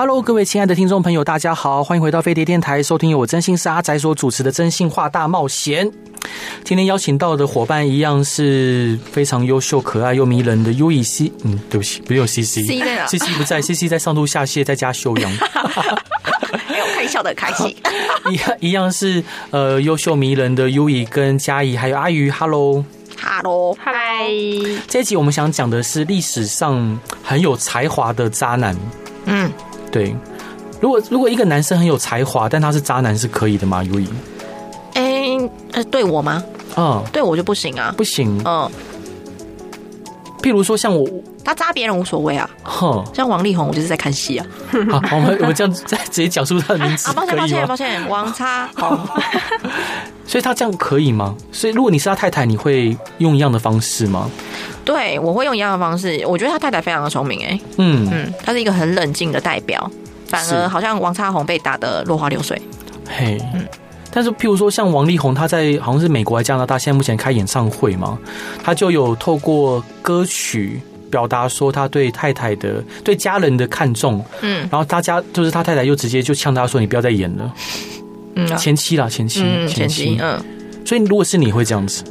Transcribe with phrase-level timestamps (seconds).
[0.00, 5.86] Hello，各位亲爱的听众朋友，大家好，欢迎回到飞碟电台，收听由我真心是阿宅所主持的《真心话大冒险》。
[6.64, 11.30] 今天邀请到的伙伴一样是非常优秀、可爱又迷人的 U E C。
[11.44, 15.30] 嗯，对不起，没有 C C，C C 不在，C C 在上吐下泻，在家休养。
[16.70, 17.76] 没有看笑的开心。
[18.32, 22.30] 一样一样是呃优秀迷人的 U E 跟佳怡，还有阿鱼。
[22.30, 24.30] Hello，Hello，嗨。
[24.88, 28.74] 这一集我们想讲的是历史上很有才华的渣男。
[29.26, 29.52] 嗯。
[29.90, 30.14] 对，
[30.80, 33.82] 如果如果一个男生很有才华，但他是渣男，是可以的吗？
[33.82, 34.08] 尤以，
[34.94, 35.36] 哎，
[35.72, 36.42] 呃，对我吗？
[36.76, 38.40] 嗯，对我就不行啊，不行。
[38.44, 38.70] 嗯，
[40.40, 41.04] 譬如说像我，
[41.44, 42.48] 他渣别人无所谓啊。
[42.62, 44.46] 哼，像王力宏，我就是在看戏啊。
[44.90, 48.98] 好，我们我们这样再直接讲述他的名字， 啊，抱歉抱歉抱歉，王差宏。
[50.26, 51.34] 所以他这样可以吗？
[51.50, 54.30] 所以如果你是他太太，你会用一样的方式吗？
[54.92, 56.20] 对，我会用一样的方式。
[56.26, 59.88] 我觉得他太太非常的聪明，哎，嗯嗯，他是一个很冷静的代表，
[60.26, 62.60] 反而好像王差宏被打得落花流水。
[63.06, 63.64] 嘿，嗯，
[64.10, 68.18] 但是譬如说像王力宏，他在好像是美国还加拿大，现在目前开演唱会嘛，
[68.64, 77.54] 他就有透过歌曲表达说他对太太的、对家人的看重，嗯，然后大家就是他太太又直接就呛他说：“你不要再演了。”
[78.34, 80.40] 嗯，前妻啦，前妻，前妻，嗯，
[80.84, 82.04] 所以如果是你会这样子，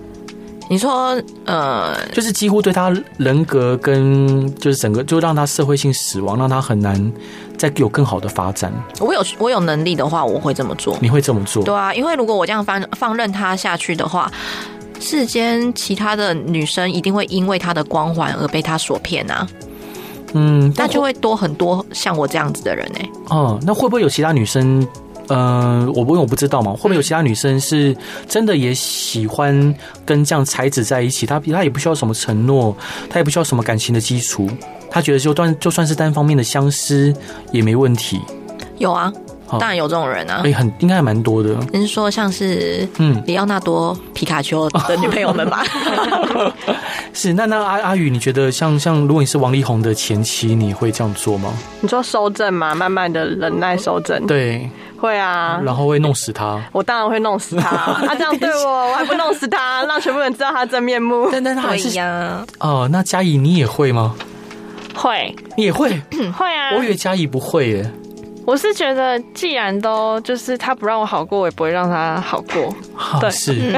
[0.69, 7.11] 你说，呃，就是几乎对他人格跟就是整个，就让他社会性死亡，让他很难
[7.57, 8.71] 再有更好的发展。
[8.99, 10.95] 我有我有能力的话，我会这么做。
[11.01, 11.63] 你会这么做？
[11.63, 14.31] 对啊，因为如果我这样放放任他下去的话，
[14.99, 19.47] 世间其他的女生一定会因为他的光环而被他所骗啊。
[20.33, 22.99] 嗯，那就会多很多像我这样子的人呢。
[23.29, 24.87] 哦，那会不会有其他女生？
[25.29, 26.71] 嗯、我不，我不知道嘛。
[26.73, 27.95] 会不会有其他女生是
[28.27, 29.73] 真的也喜欢
[30.05, 31.25] 跟这样才子在一起？
[31.25, 32.75] 她她也不需要什么承诺，
[33.09, 34.49] 她也不需要什么感情的基础。
[34.89, 37.13] 她觉得就算就算是单方面的相思
[37.51, 38.19] 也没问题。
[38.79, 39.13] 有啊，
[39.57, 40.41] 当然有这种人啊。
[40.43, 41.55] 哎，很应该还蛮多的。
[41.71, 45.63] 您说像是嗯，里奥纳多皮卡丘的女朋友们吧？
[47.13, 47.33] 是。
[47.33, 51.53] 那那阿阿宇，你觉得像像如果你是王力宏的前妻，你会这样做吗？
[51.81, 52.75] 你说收正嘛？
[52.75, 54.25] 慢慢的忍耐收正。
[54.27, 54.69] 对。
[54.99, 56.61] 会啊，然后会弄死他。
[56.73, 57.69] 我当然会弄死他。
[58.05, 61.29] 他 这样对我，我还不弄死他， 让全部人知道他真面目。
[61.31, 62.45] 但但他还是呀。
[62.59, 64.13] 哦，那嘉怡你也会吗？
[64.93, 65.89] 会，你也会？
[66.37, 66.75] 会啊。
[66.75, 67.91] 我以为嘉怡不会耶。
[68.45, 72.73] 我是觉得，既然都就是他不让我好过，我也不会让他好过。
[73.19, 73.53] 对，是。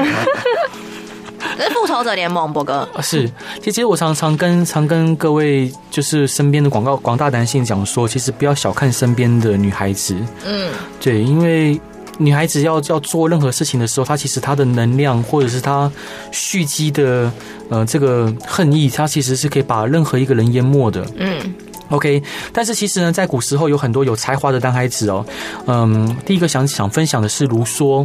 [1.58, 3.30] 是复仇者联盟，博哥是。
[3.60, 10.16] 其实我常常跟常跟各位就是身边的广告广大男性讲说，其实不要小看身边的女孩子。
[10.46, 10.70] 嗯，
[11.00, 11.78] 对，因为
[12.16, 15.90] 女孩子要要做任何事情的时候，她其实她的能量或者是她
[16.30, 17.30] 蓄积的
[17.68, 21.04] 呃这个恨意，她其实是可以把任何一个人淹没的。
[21.16, 21.54] 嗯
[21.92, 22.20] ，OK。
[22.52, 25.24] 但是其实呢，在古时候有很多有才华的男孩子哦。
[25.66, 28.04] 嗯，第一个想想分享的是卢梭。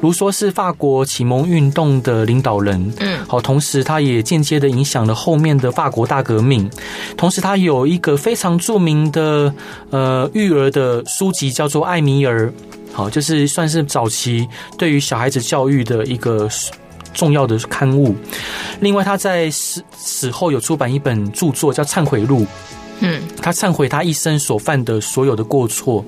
[0.00, 6.68] 卢梭是法国启蒙运动的领导人，嗯，好，同时他也间接的影响了后面的法国大革命。
[7.16, 9.54] 同时，他有一个非常著名的
[9.88, 12.48] 呃育儿的书籍，叫做《艾米尔》，
[12.92, 14.46] 好，就是算是早期
[14.76, 16.46] 对于小孩子教育的一个
[17.14, 18.14] 重要的刊物。
[18.80, 22.42] 另外，他在死死后有出版一本著作，叫《忏悔录》，
[23.00, 26.04] 嗯，他忏悔他一生所犯的所有的过错，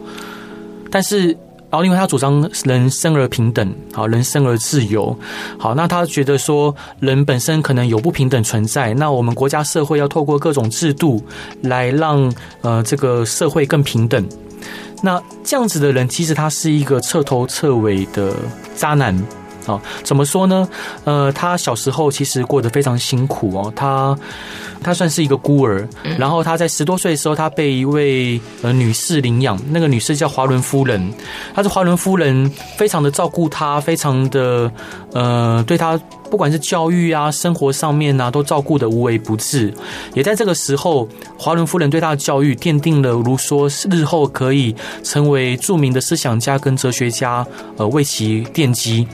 [0.91, 1.37] 但是。
[1.69, 5.15] 然后，另外他主张人生而平等，好，人生而自由，
[5.59, 11.23] 好，那他觉得说人本身可能有不平等存在，那我们国家社会要透过各种制度
[11.63, 12.33] 来让
[12.63, 14.25] 呃这个社会更平等。
[15.03, 18.37] 那这样子的人，其实他是一个彻头彻尾的
[18.77, 19.21] 渣男。
[19.67, 20.69] 哦，怎么说呢？
[21.05, 23.73] 呃，他小时候其实过得非常辛苦哦。
[23.75, 24.17] 他
[24.83, 25.87] 他算是一个孤儿，
[26.19, 29.61] 然后他在十多岁的时候，他被一位呃女士领养。
[29.71, 31.13] 那个女士叫华伦夫人，
[31.55, 34.71] 她是华伦夫人，非常的照顾他，非常的
[35.13, 35.99] 呃对他
[36.31, 39.75] 不管是教育啊、生活上面啊，都照顾的无微不至。
[40.15, 47.45] 也在这个时候，华伦夫人对他的教育奠定了卢梭日后可以成为著名的思想家跟哲学家，
[47.77, 49.07] 呃，为其奠基。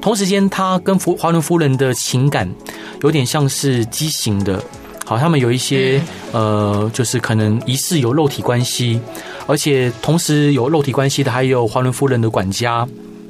[0.00, 2.48] 同时间，他跟华伦夫人的情感
[3.02, 4.62] 有点像是畸形的，
[5.04, 6.00] 好，他们有一些
[6.32, 9.00] 呃，就是可能疑似有肉体关系，
[9.46, 12.86] 而且同时有肉体关系的还有华伦夫人的管家，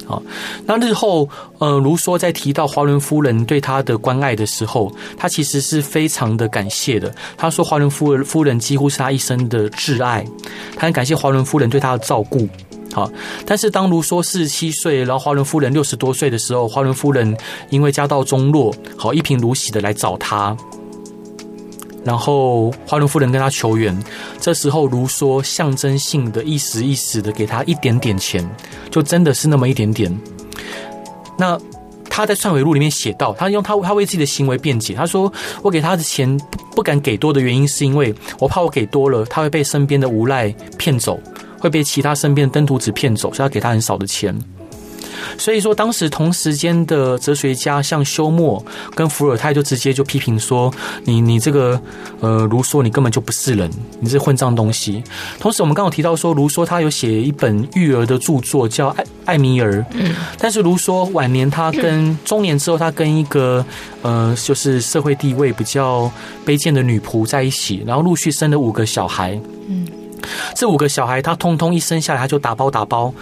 [0.07, 0.23] 好，
[0.65, 7.15] 那日后，呃，卢梭在提到华伦夫人对他的关爱的时候，他其实是非常的感谢的。
[7.37, 10.25] 他说，华伦夫人夫人几乎是他一生的挚爱，
[10.77, 12.49] 他很感谢华伦夫人对他的照顾。
[12.99, 13.09] 好，
[13.47, 17.37] 但是当卢梭四十七岁，然后华伦夫人六十多岁的时候，华伦夫人
[17.71, 20.57] 因为家道中落，好一贫如洗的来找他。
[22.05, 23.97] 然后华伦夫人跟他求援，
[24.41, 28.45] 这时候卢梭象征性的一时一时的给他一点点钱，
[28.91, 30.13] 就真的是那么一点点。
[31.39, 31.57] 那
[32.11, 36.37] 他在《忏悔录》里面写到，他用他他为自己的行为辩解，他说：“我给他的钱
[36.75, 41.21] 不敢给多的原因，是因为我怕我给多了，他会被身边的无赖骗走，
[41.59, 44.37] 会被其他身边的登徒子骗走，所以要给他很少的钱。”
[45.37, 48.65] 所以说，当时同时间的哲学家像休谟
[48.95, 50.73] 跟伏尔泰就直接就批评说
[51.05, 51.81] ：“你你这个
[52.21, 53.71] 呃卢梭，你根本就不是人，
[54.01, 55.03] 你是混账东西。”
[55.39, 63.65] 同时，我们刚刚提到说，卢梭他有写一本育儿的著作叫《艾艾米尔》，嗯，但是卢梭晚年他跟中年之后，他跟一个
[64.03, 66.11] 呃就是社会地位比较
[66.47, 69.39] 卑贱的女仆在一起，然后陆续生了五个小孩，
[69.69, 69.87] 嗯，
[70.55, 73.13] 这五个小孩他通通一生下来他就打包打包。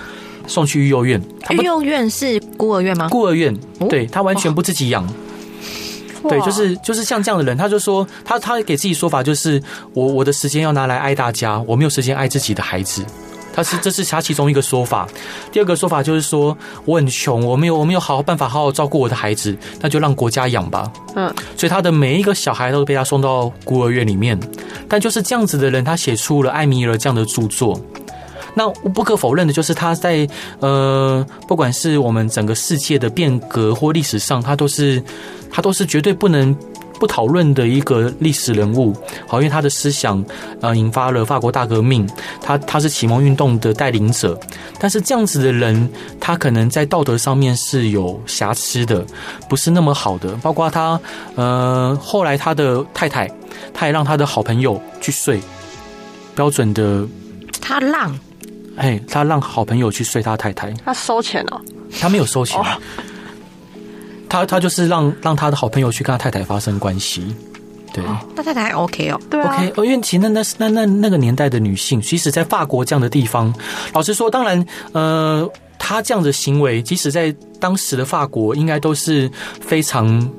[0.49, 1.21] 送去育幼院，
[1.51, 3.09] 育幼院是孤儿院吗？
[3.09, 3.53] 孤儿院，
[3.91, 5.05] 对，他完全不自己养，
[6.23, 9.61] 对，就是就是像这样的人，他就说他他给自己说法就是
[9.93, 13.05] 我我的时间要拿来爱大家，我没有时间爱自己的孩子，
[13.57, 15.09] 他是这是他其中一个说法。
[15.51, 20.93] 第二个说法就是说我很穷，我没有我没有好好办法好好照顾我的孩子，那就让国家养吧。
[21.15, 24.39] 嗯，所以他的每一个小孩都被他送到孤儿院里面，
[24.87, 27.81] 但就是这样子的人，他写出了《艾米尔》这样的著作。
[28.55, 30.27] 那不可否认的就是他在
[30.61, 35.03] 呃，不管是我们整个世界的变革或历史上，他都是
[35.51, 36.57] 他都是绝对不能
[36.99, 38.95] 不讨论的一个历史人物。
[39.27, 40.25] 好，因为他的思想
[40.61, 42.09] 呃引发了法国大革命，
[42.41, 44.39] 他他是启蒙运动的带领者。
[44.79, 45.89] 但是这样子的人，
[46.21, 49.05] 他可能在道德上面是有瑕疵的，
[49.49, 50.35] 不是那么好的。
[50.37, 51.01] 包括他
[51.35, 53.31] 呃后来他的太太，
[53.73, 55.41] 他也让他的好朋友去睡，
[56.35, 57.07] 标准的
[57.61, 58.19] 他让。
[58.77, 61.59] 哎，他让好朋友去睡他太太，他收钱哦？
[61.99, 62.61] 他没有收钱，
[64.29, 67.35] 他他就是让让他的好朋友去跟他太太发生关系，
[67.93, 73.53] 对，那太太还 OK 哦，对，OK，哦，因为其实那那那那那个年代的女性，其实，在法国这样的地方，
[73.93, 79.31] 老实说，当然，呃，他这样的行为，即使在当时的法国，应该都是
[79.61, 80.31] 非常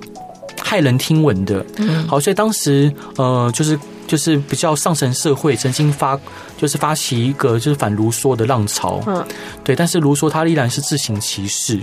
[0.62, 1.66] 骇人听闻的。
[1.78, 3.78] 嗯，好，所以当时，呃，就是。
[4.08, 6.18] 就是比较上层社会曾经发，
[6.58, 9.22] 就是发起一个就是反卢梭的浪潮，嗯，
[9.66, 11.78] 对，但是卢梭他依然是自行其事，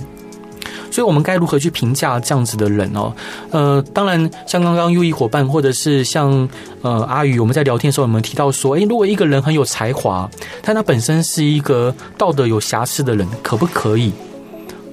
[0.95, 3.13] 所以我们该如何去评价这样子的人哦？
[3.51, 6.49] 呃，当然像刚刚优异伙伴或者是像
[6.83, 10.31] 呃阿宇，我们在聊天的时候，我们提到说，诶，如果一个人很有才华，
[10.63, 14.13] 但他本身是一个道德有瑕疵的人，可不可以？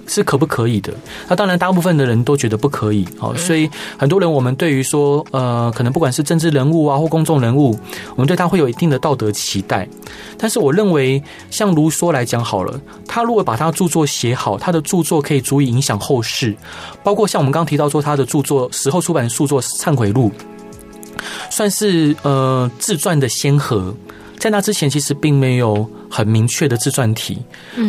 [0.08, 0.94] 是可不可以的？
[1.28, 3.08] 那当然，大部分的人都觉得不可以。
[3.18, 7.78] 好，所以很多人，我们对于说，呃，可能不管是政治人物啊，或公众人物，
[8.16, 9.88] 我们对他会有一定的道德期待。
[10.38, 16.56] 但是，我认为，像卢梭来讲好了，他如果把他著作写好，他的著作可以足以影响后世。
[17.04, 20.32] 包括像我们刚刚提到说，他的著作死后出版的著作《忏悔录》，
[21.50, 23.94] 算是呃自传的先河。
[24.42, 27.38] 在那之前，其实并没有很明确的自传体。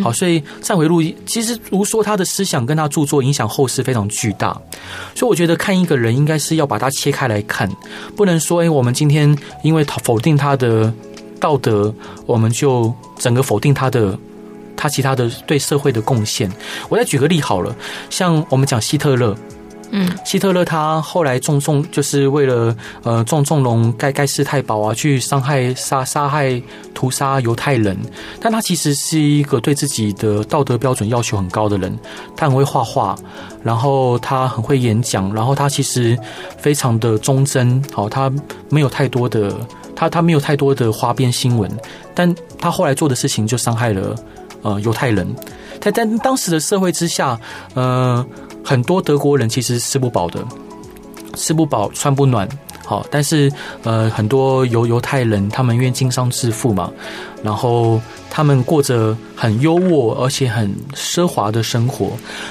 [0.05, 4.53] 好，所以《忏悔录》其实如说他的思想跟他著作影响后世非常巨大。
[5.15, 7.67] 所以我觉得看一个人，应该是要把它切开来看，
[8.15, 10.93] 不能说，哎，我们今天因为否定他的
[11.41, 11.95] 道德，
[12.27, 14.19] 我们就整个否定他的
[14.77, 16.53] 他其他的对社会的贡献。
[16.91, 17.75] 我再举个例好了，
[18.11, 19.35] 像我们讲希特勒。
[19.95, 26.61] 嗯，希特勒他后来纵纵就是为了呃纵纵容盖盖世太保啊，去伤害杀杀害
[26.95, 27.95] 屠杀犹太人。
[28.41, 31.95] 但他其实是一个对自己的道德标准要求很高的人。
[32.35, 33.15] 他很会画画，
[33.63, 36.19] 然后他很会演讲，然后他其实
[36.57, 37.85] 非常的忠贞。
[37.93, 38.33] 好，他
[38.71, 39.55] 没有太多的
[39.95, 41.71] 他他没有太多的花边新闻，
[42.15, 44.17] 但他后来做的事情就伤害了
[44.63, 45.29] 呃犹太人。
[45.83, 47.39] 在在当时的社会之下，
[47.75, 48.25] 呃。
[48.65, 50.45] 很多德国人其实吃不饱的，
[51.35, 52.49] 吃不饱穿不暖，
[52.85, 53.51] 好，但是
[53.83, 56.91] 呃，很多犹犹太人他们因为经商致富嘛，
[57.43, 58.01] 然后
[58.31, 62.07] 他们过着很优渥而且很奢华的生活，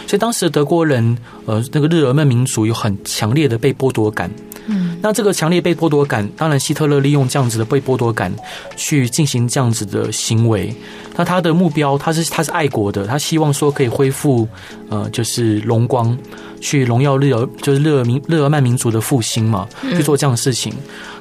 [0.08, 4.30] 所以当时德国人呃，那个日耳曼民族有很强烈的被剥夺感。
[4.72, 8.34] 嗯，那这个强烈被剥夺感，当然希特勒利用这样子的被剥夺感
[8.76, 10.74] 去进行这样子的行为。
[11.16, 14.48] 那他的目标，他是他是爱国的，他希望说可以恢复
[14.90, 16.18] 呃，就是荣光，
[16.62, 20.74] 去荣耀日耳就是日耳民日耳曼民族的复兴嘛，去做这样的事情。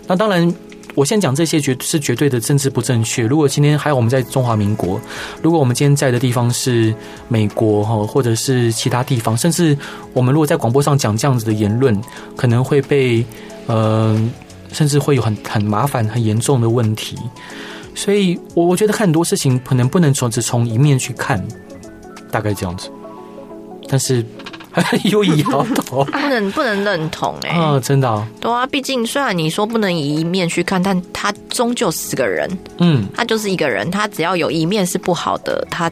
[0.07, 0.55] 那当然，
[0.95, 3.25] 我先讲这些绝是绝对的政治不正确。
[3.25, 5.01] 如果今天还有我们在中华民国，
[5.43, 6.95] 如果我们今天在的地方是
[7.29, 9.77] 美国哈，或者是其他地方，甚至
[10.13, 11.99] 我们如果在广播上讲这样子的言论，
[12.37, 13.25] 可能会被
[13.67, 14.19] 呃，
[14.73, 17.17] 甚至会有很很麻烦、很严重的问题。
[17.95, 21.47] 所以，我我觉得看很多事情可能不能从只从一面去看，
[22.31, 22.91] 大概这样子。
[23.89, 24.25] 但是。
[25.11, 32.49] 又摇头，不能不能认同哎、欸，哦，真的、哦，对啊，毕竟虽然你说不能以一面去看，但他终究是个人，
[32.79, 35.91] 嗯，他就是一个人，他只要有一面是不好的，他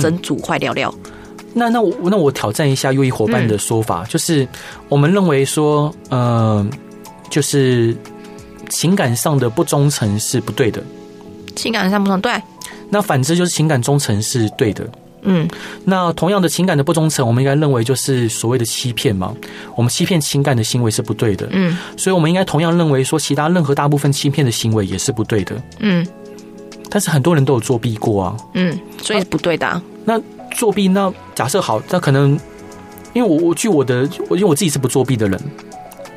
[0.00, 0.94] 整组坏掉掉。
[1.04, 1.12] 嗯、
[1.52, 4.48] 那那我那我挑战一下优一伙伴的说法，嗯、就是
[4.88, 6.66] 我们认为说，嗯、呃，
[7.28, 7.94] 就是
[8.70, 10.82] 情感上的不忠诚是不对的，
[11.54, 12.32] 情感上不忠对，
[12.88, 14.88] 那反之就是情感忠诚是对的。
[15.22, 15.48] 嗯，
[15.84, 19.34] 那同样的情感的不忠诚，我们应该认为就是所谓的欺骗嘛。
[19.76, 21.48] 我们欺骗情感的行为是不对的。
[21.52, 25.54] 嗯，所以我们应该同样认为说，其他任何大部分欺骗的行为也是不对的。
[25.78, 26.06] 嗯，
[26.90, 28.36] 但是很多人都有作弊过啊。
[28.54, 29.80] 嗯，所以是不对的、啊。
[30.04, 30.20] 那
[30.56, 32.38] 作弊，那假设好，那可能
[33.12, 35.40] 因为我我据我的，我因为我自己是不作弊的人，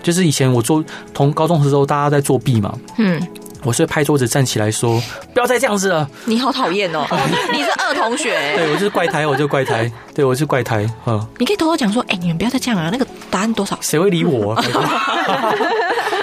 [0.02, 0.84] 就是以前我做
[1.14, 2.76] 同高中的时候，大家在作弊嘛。
[2.98, 3.22] 嗯。
[3.65, 5.01] 我是拍桌子站起来说
[5.34, 7.03] ：“不要再这样子了。”你好讨厌哦！
[7.51, 8.55] 你是二同学、欸。
[8.55, 9.91] 对，我就是怪胎，我就怪胎。
[10.13, 10.88] 对，我是怪胎。
[11.07, 12.89] 嗯，你可以偷偷讲说：“哎、欸，你们不要再这样啊！
[12.91, 13.75] 那个答案多少？
[13.81, 14.63] 谁会理我、啊？”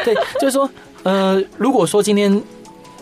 [0.04, 0.70] 对，就是说，
[1.02, 2.40] 呃，如果说今天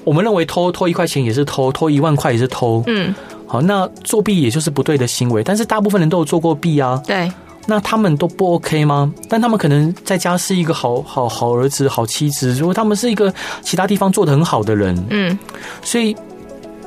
[0.04, 3.14] 我们认为偷偷一块钱也是偷，偷一万块也是偷，嗯，
[3.46, 5.44] 好，那作弊也就是不对的行为。
[5.44, 6.98] 但是大部分人都有做过弊啊。
[7.06, 7.30] 对。
[7.66, 9.12] 那他们都不 OK 吗？
[9.28, 15.38] 但他们可能在家是一个好好好儿子、好妻子，如果他们是一个其他地方做得很好的人，嗯，
[15.82, 16.16] 所以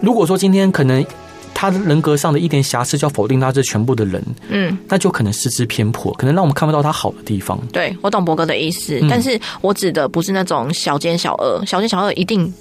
[0.02, 1.06] 如果说今天可能
[1.54, 7.58] 他人格上的一点瑕疵就要否定他这全部的人，嗯，那就可能失之偏颇，可能让我们看不到他好的地方。
[7.72, 12.52] 对，我懂博哥的意思，嗯，但是我指的不是那种小奸小恶，小奸小恶一定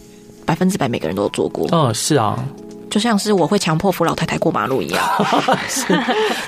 [0.44, 1.66] 百分之百每个人都有做过。
[1.72, 2.38] 嗯，是啊。
[2.92, 5.02] 就像是我会强迫扶老太太过马路一样
[5.66, 5.86] 是，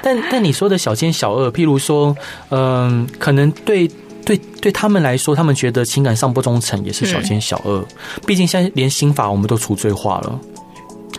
[0.02, 2.14] 但但你说的小奸小恶，譬如说，
[2.50, 3.90] 嗯，可能对
[4.26, 7.82] 对对他们来说，他们觉得情感上不忠诚也是小奸小恶。
[8.26, 10.38] 毕竟现在连刑法我们都除罪化了。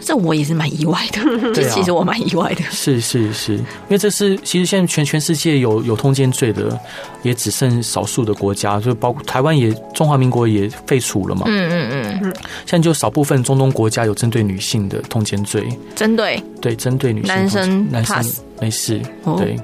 [0.01, 1.19] 这我也是蛮意外的，
[1.53, 2.61] 这其实我蛮意外的。
[2.71, 6.79] 是是是，因为这是其实现在全全世界有有通奸罪的，
[7.23, 11.43] 也只剩少数的国家，就包括台湾也中华民国也废除了嘛。
[11.47, 12.33] 嗯嗯嗯。
[12.65, 19.01] 现在就少部分中东国家有针对女性的通奸罪，针对对针对女性，男生男生没事，
[19.37, 19.55] 对，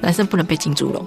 [0.00, 1.04] 男生不能被进猪笼。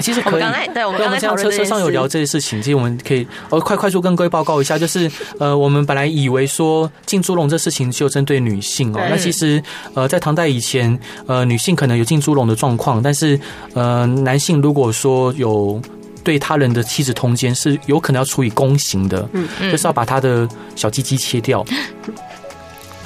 [0.00, 2.60] 其实可以，我们对，我们刚才车车上有聊这些事情。
[2.62, 9.62] 其实我们可以呃快快速跟各位报告一下，就是呃，我们本来以为说进猪笼这事情就针对女性哦，那其实
[9.94, 13.38] 呃在唐代以前，呃女性可能有进猪笼的状况，但是
[13.74, 15.80] 呃男性如果说有
[16.24, 21.64] 对他人的妻子通奸，是有可能要处以宫刑的，嗯嗯，就是要把他的小鸡鸡切掉。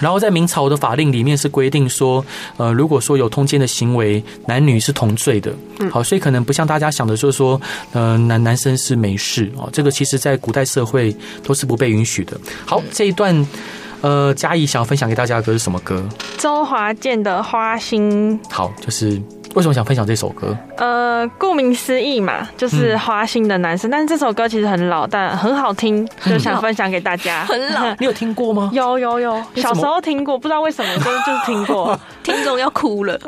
[0.02, 2.22] 然后在明朝的法令里面是规定说，
[2.56, 5.54] 呃，如果说有通奸的行为，男女是同罪的。
[5.90, 7.60] 好，所以可能不像大家想的，就是说，
[7.92, 9.70] 呃，男男生是没事哦。
[9.72, 12.38] 这个其实在古代社会都是不被允许的。
[12.66, 13.46] 好，这一段，
[14.00, 16.04] 呃，嘉义想要分享给大家的歌是什么歌？
[16.36, 18.38] 周华健的《花心》。
[18.50, 19.22] 好，就是。
[19.54, 20.56] 为什么想分享这首歌？
[20.76, 23.90] 呃，顾名思义嘛，就是花心的男生。
[23.90, 27.44] 嗯、但是这首歌其实很老，但很好听，就想分享给大家。
[27.44, 28.70] 很老， 你有听过吗？
[28.72, 31.98] 有有有，小时候听过，不知道为什么，就是就是听过。
[32.22, 33.18] 听众要哭了，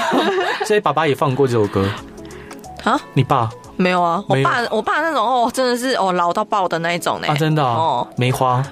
[0.66, 1.86] 所以爸爸也放过这首歌
[2.84, 3.00] 啊？
[3.14, 4.22] 你爸没有啊？
[4.28, 7.28] 我爸，我爸那种哦，真的是哦老到爆的那一种呢。
[7.28, 8.62] 啊，真的哦，梅花。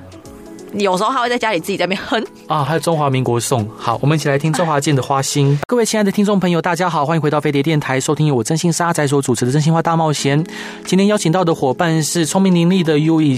[0.75, 3.69] 有时候他会在家里自己在那边哼啊，还有中华民国颂。
[3.77, 5.59] 好，我们一起来听周华健的《花心》。
[5.67, 10.43] 各位亲爱的听众朋友，大家好，欢迎回到飞碟电台，收听由我真心沙仔所主持的《真心话大冒险》。
[10.87, 13.35] 今天邀请到的伙伴是聪明伶俐的 U E，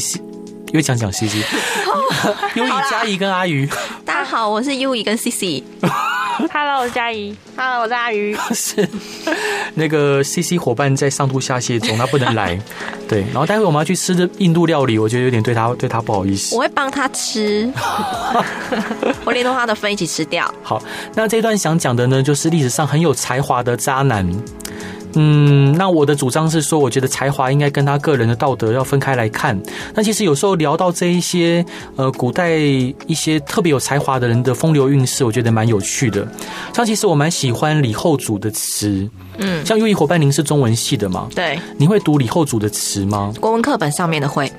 [0.69, 1.39] 因为讲讲 C C。
[2.55, 3.67] U E 嘉怡跟阿鱼，
[4.05, 5.65] 大家好，我是 U E 跟 C C。
[6.51, 7.37] Hello，我是嘉怡。
[7.57, 8.37] Hello，我是阿鱼。
[8.55, 8.89] 是
[9.75, 12.59] 那个 C C 伙伴在上吐下泻中，他不能来。
[13.09, 16.55] 对，然后待会我们要去吃的印度料理，我觉得有点对他对他不好意思。
[16.57, 17.71] 我会帮他吃，
[19.25, 20.53] 我连同他的分一起吃掉。
[20.63, 20.83] 好，
[21.15, 24.29] 那这段想讲的呢，就是历史上很有才华的渣男。
[25.15, 29.61] 嗯，那我的主张是说，我觉得才华应该跟他个人的道德要分开来看。
[29.95, 31.65] 那其实有时候聊到这一些
[31.97, 36.27] 呃，古代一些特别有才华的人的风流韵事，我觉得蛮有趣的。
[36.75, 41.29] 像其实我蛮喜欢李后主的词，嗯，像优异伙伴，您是中文系的吗？
[41.35, 43.33] 对，你会读李后主的词吗？
[43.41, 44.51] 国文课本上面的会。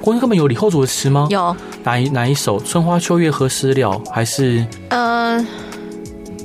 [0.00, 1.26] 国文课本有李后主的词吗？
[1.30, 1.56] 有。
[1.82, 2.60] 哪一哪一首？
[2.60, 4.00] 春花秋月何时了？
[4.10, 4.66] 还是？
[4.90, 5.44] 呃。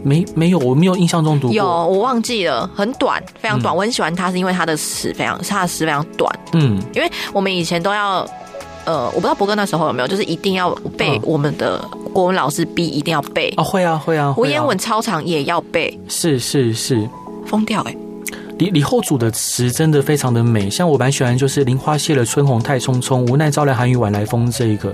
[0.04, 1.56] 没没有，我没有印象中读过。
[1.56, 3.74] 有，我忘记了，很短，非常短。
[3.74, 6.34] 嗯、我很喜欢它，是因为它的词非常，它的词非常短。
[6.54, 8.28] 嗯，因为我们以前都要
[8.86, 11.80] 呃，我不知道博哥那时候有没有，就是一定要背我们的
[12.14, 17.08] 国文老师逼一定要背啊，会啊会啊，文言文超长也要背，是是是，
[17.46, 17.96] 疯掉哎！
[18.58, 24.92] 李李后主的词真的非常的美，像我蛮喜欢就是“林花谢了春红太匆匆，无奈朝来寒雨晚来风”这一个，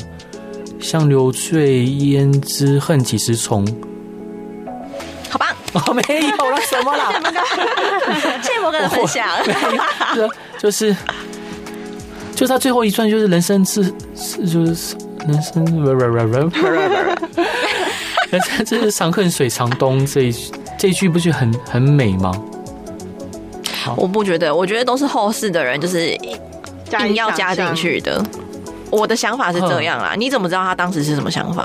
[0.79, 3.65] 像流醉胭脂恨几时重。
[5.79, 5.93] 好棒！
[5.93, 7.11] 哦，没有了，什么啦？
[8.41, 9.27] 谢谢博哥的分享。
[10.57, 10.95] 就是，
[12.33, 13.83] 就是他最后一串，就是人生是
[14.15, 14.95] 是就是
[15.27, 15.65] 人生，
[18.31, 20.35] 人生这是长恨水长东这一
[20.77, 22.31] 这一句不是很很美吗？
[23.95, 26.09] 我不觉得，我觉得都是后世的人就是
[26.99, 28.23] 硬要加进去的。
[28.89, 31.63] 我的想法是这样啦，你怎么知道他当时是什么想法？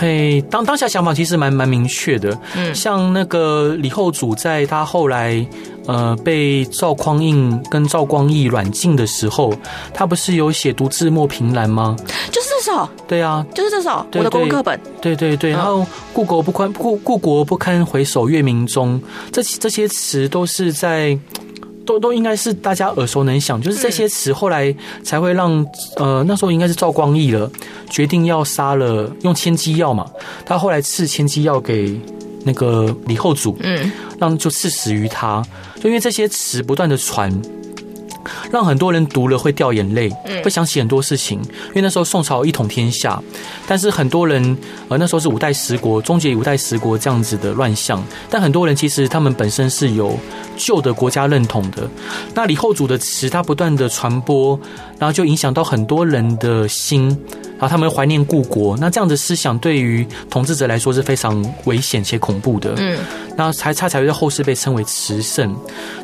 [0.00, 5.46] 嘿，当当下想法其实蛮蛮明确的，嗯，像那个李后主在他后来
[5.86, 9.52] 呃被赵匡胤跟赵光义软禁的时候，
[9.92, 11.94] 他不是有写“独自莫凭栏”吗？
[12.32, 18.98] 就是这首，对啊，就是这首，我的国文课本，对对对，然后故国不堪，故故国不堪回首月明中，
[19.30, 21.18] 这这些词都是在。
[21.86, 27.50] 都都应该是大家耳熟能详，就是这些词后来才会让呃那时候应该是赵光义了，
[27.88, 30.06] 决定要杀了用千机药嘛，
[30.44, 31.98] 他后来赐千机药给
[32.44, 35.42] 那个李后主，嗯，让就赐死于他，
[35.80, 37.30] 就因为这些词不断的传。
[38.52, 40.10] 让很多人读了会掉眼泪，
[40.44, 41.40] 会想起很多事情。
[41.68, 43.22] 因为那时候宋朝一统天下，
[43.66, 44.56] 但是很多人
[44.88, 48.02] 呃那时候是五代十国，终结五代十国这样子的乱象。
[48.28, 50.18] 但很多人其实他们本身是有
[50.56, 51.88] 旧的国家认同的。
[52.34, 54.58] 那李后主的词，他不断的传播，
[54.98, 57.18] 然后就影响到很多人的心。
[57.60, 62.72] 然后他们怀念故国，那这样的思想对于统治者来说是非常危险且恐怖的。
[62.78, 62.98] 嗯，
[63.36, 65.54] 那才他才会在后世被称为词圣。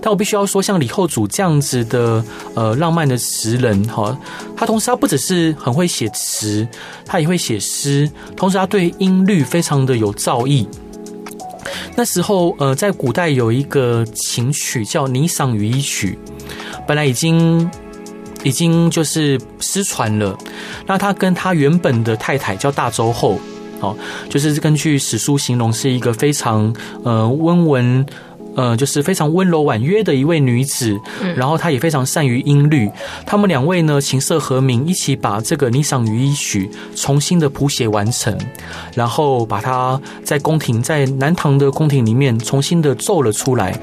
[0.02, 2.22] 但我必须要说，像李后主这样子的
[2.54, 4.14] 呃浪漫的词人哈，
[4.54, 6.68] 他同时他不只是很会写词，
[7.06, 10.66] 他也会写诗，同时他对音律非常的有造诣。
[11.94, 16.18] 那时候呃，在古代有一个琴曲叫《霓裳羽衣曲》，
[16.86, 17.66] 本来已经。
[18.46, 20.38] 已经就是失传了。
[20.86, 23.40] 那他跟他原本的太太叫大周后，
[23.80, 23.96] 哦，
[24.30, 28.06] 就是根据史书形容是一个非常呃温文
[28.56, 30.98] 呃，就是非常温柔婉约的一位女子。
[31.36, 32.90] 然后她也非常善于音律。
[33.24, 36.68] 他们两位呢，琴瑟和鸣，一起把这个《霓裳羽衣曲》
[37.00, 38.36] 重新的谱写完成，
[38.94, 43.78] 然后把它在宫廷，在南唐的宫廷里面重新的奏了出来。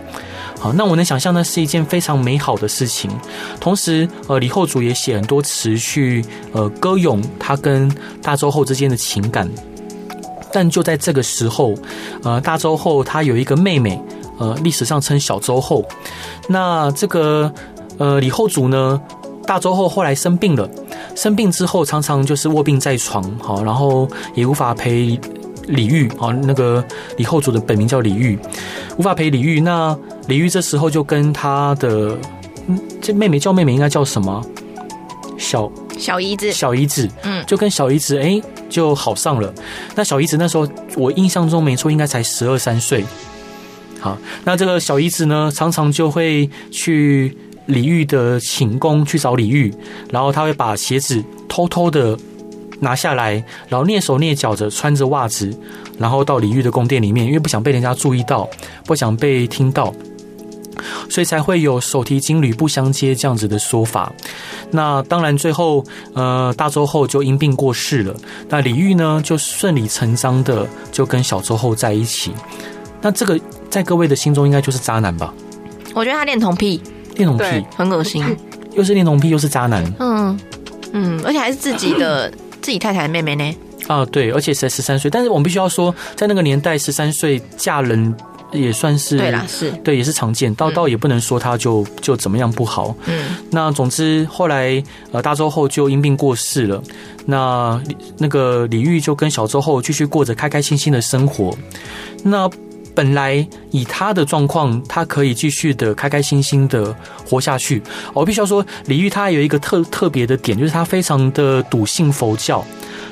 [0.59, 3.11] 好，那我能想象，那是一件非常美好的事情。
[3.59, 9.49] 同时，呃，李后主也写很多词去，呃，歌咏他跟大周后之间的情感。
[10.53, 11.73] 但就在这个时候，
[12.23, 13.99] 呃，大周后她有一个妹妹，
[14.37, 15.83] 呃，历史上称小周后。
[16.47, 17.51] 那这个，
[17.97, 19.01] 呃，李后主呢，
[19.45, 20.69] 大周后后来生病了，
[21.15, 25.19] 生病之后常常就是卧病在床，好，然后也无法陪
[25.67, 26.83] 李煜，啊，那个
[27.17, 28.37] 李后主的本名叫李煜，
[28.97, 29.97] 无法陪李煜，那。
[30.29, 32.17] 李煜这时候就跟他的
[32.67, 34.41] 嗯，这妹妹叫妹妹应该叫什么？
[35.37, 35.69] 小
[35.99, 39.53] 小姨子，小姨子，嗯，就跟小姨子哎就好上了。
[39.95, 40.65] 那小姨子那时候
[40.95, 43.03] 我印象中没错，应该才十二三岁。
[44.03, 47.33] 好，那这个小姨子呢，常常就会去
[47.67, 49.73] 李煜的寝宫去找李煜，
[50.11, 52.17] 然后他会把鞋子偷偷的
[52.81, 55.57] 拿下来，然后蹑手蹑脚着穿着袜子，
[55.97, 58.49] 然后到李煜的宫殿里面，因为不想被人家注意到，
[58.85, 59.93] 不想被听到。
[61.07, 64.11] 所以才会有手提金缕不相接这样子的说法。
[64.71, 65.81] 那当然，最后
[66.13, 68.13] 呃，大周后就因病过世了。
[68.49, 72.33] 那李煜呢，就顺理成章的就跟小周后在一起。
[73.01, 73.39] 那这个
[73.73, 75.33] 在各位的心中应该就是渣男吧？
[75.95, 76.79] 我觉得他恋童癖，
[77.15, 77.43] 恋童癖
[77.75, 78.23] 很恶心，
[78.73, 79.83] 又是恋童癖又是渣男。
[79.99, 80.39] 嗯
[80.91, 82.31] 嗯，而且还是自己的
[82.61, 83.57] 自己太太的妹妹呢。
[83.87, 85.09] 啊，对，而且才十三岁。
[85.09, 88.15] 但是我们必须要说，在那个年代，十三岁嫁人。
[88.53, 90.53] 也算是对啦，是对，也是常见。
[90.53, 92.95] 倒倒也不能说他就就怎么样不好。
[93.07, 96.79] 嗯，那总之后来呃大周后就因病过世了。
[97.25, 97.81] 那
[98.19, 101.57] 那个李煜就跟小周后继续过着开开心心的生活。
[102.21, 102.47] 那
[102.95, 106.95] 本来以他的状况，他可以继续的开开心心的
[107.27, 107.81] 活下去。
[108.13, 112.63] 我必须要说，李煜他有一个特特别的点，就是他非常的笃信佛教。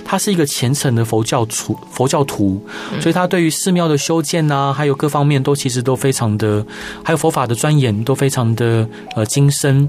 [0.04, 2.62] 他是一个虔诚的佛教徒，佛教徒，
[3.00, 6.66] 所以他对于寺庙的修建呐，还有各方面都其实都非常的，
[7.04, 9.88] 还有佛法的钻研都非常的呃精深。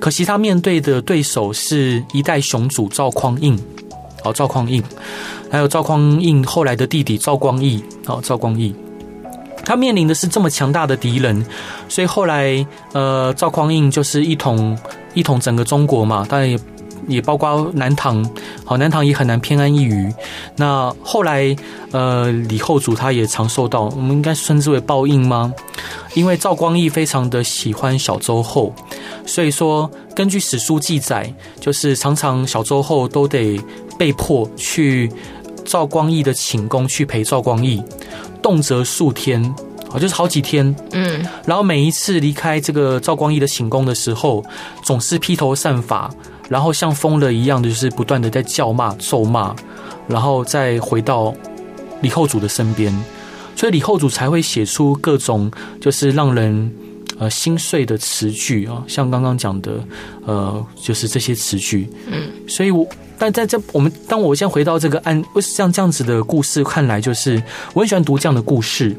[0.00, 3.56] 可惜他面对的对手是一代雄主赵匡胤，
[4.24, 4.82] 哦，赵匡胤，
[5.50, 8.74] 还有赵匡胤后来的弟弟赵光义，哦，赵光义，
[9.64, 11.44] 他面临的是这么强大的敌人，
[11.88, 14.78] 所以后来呃赵匡胤就是一统
[15.14, 16.58] 一统整个中国嘛，当然也。
[17.08, 18.24] 也包括南唐，
[18.64, 20.14] 好，南唐也很难偏安一隅。
[20.54, 21.52] 那后来，
[21.90, 25.52] 呃，李后主他也常受到，我们应该称之为报应吗？
[26.14, 28.72] 因为赵光义非常的喜欢小周后，
[29.26, 33.60] 所以说根据史书记载，就是常常小周后都得
[33.98, 35.10] 被迫去
[35.64, 37.82] 赵光义的寝宫去陪赵光义，
[38.42, 39.42] 动辄数天。
[39.92, 44.42] 啊就是好几天，嗯，然后每一次离开这个赵光义的寝宫的时候，
[44.82, 46.10] 总是披头散发，
[46.48, 49.54] 然后像疯了一样的，就是不断的在叫骂、咒骂，
[50.08, 51.34] 然后再回到
[52.00, 52.90] 李后主的身边，
[53.54, 56.72] 所以李后主才会写出各种就是让人
[57.18, 59.72] 呃心碎的词句啊，像刚刚讲的
[60.26, 62.86] 呃，就是这些词句，嗯，所以我
[63.18, 68.96] 但在这我们当我先回到这个案，像这样子的故事看来，就是我很喜欢读这样的故事。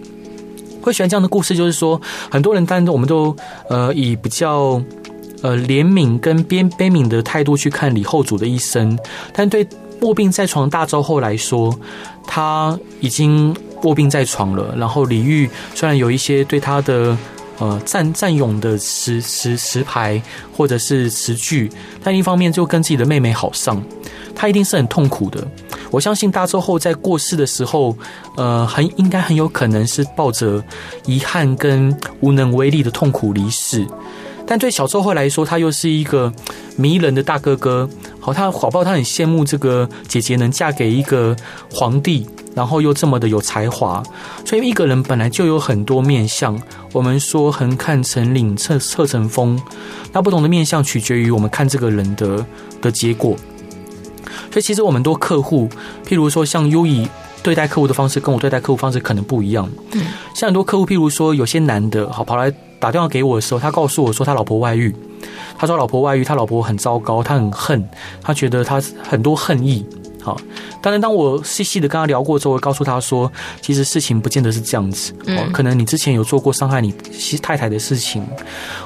[0.81, 3.33] 会喜欢这样的故事，就是说，很多人当然我们都
[3.69, 4.81] 呃以比较
[5.41, 8.99] 呃怜悯跟悲悲悯的态度去看李后主的一生，
[9.33, 9.65] 但对
[10.01, 11.73] 卧病在床大周后来说，
[12.27, 14.75] 他已经卧病在床了。
[14.77, 17.17] 然后李煜虽然有一些对他的
[17.63, 20.21] 呃战战勇的词词词牌
[20.55, 21.71] 或者是词句，
[22.03, 23.81] 但一方面就跟自己的妹妹好上，
[24.35, 25.47] 他一定是很痛苦的。
[25.89, 27.95] 我相信大周后在过世的时候，
[28.35, 30.61] 呃，很应该很有可能是抱着
[31.05, 33.87] 遗憾跟无能为力的痛苦离世。
[34.53, 36.31] 但对小周后来说，他又是一个
[36.75, 37.89] 迷人的大哥哥。
[38.19, 38.83] 好，他好不好？
[38.83, 41.35] 他很羡慕这个姐姐能嫁给一个
[41.73, 44.03] 皇帝，然后又这么的有才华。
[44.45, 46.55] 所以一个人本来就有很多面相。
[46.91, 49.59] 我们说横看成岭侧侧成峰，
[50.11, 52.45] 那不同的面相取决于我们看这个人的
[52.79, 53.35] 的结果。
[54.51, 55.67] 所以其实我们多客户，
[56.05, 57.07] 譬如说像优以
[57.41, 59.67] 对待客户的方式，跟我对待客户方式可能不一样。
[59.93, 64.93] 嗯，像很多客户，譬如说有些男的，好跑来打电话给我的时候，他告诉我说他老婆外遇，
[65.57, 67.81] 他说老婆外遇，他老婆很糟糕，他很恨，
[68.21, 69.85] 他觉得他很多恨意。
[70.21, 70.37] 好，
[70.81, 75.13] 当然当我细细的跟他聊过之后，我告诉他说，其实事情不见得是这样子。
[75.27, 76.93] 嗯，可能你之前有做过伤害你
[77.41, 78.21] 太太的事情，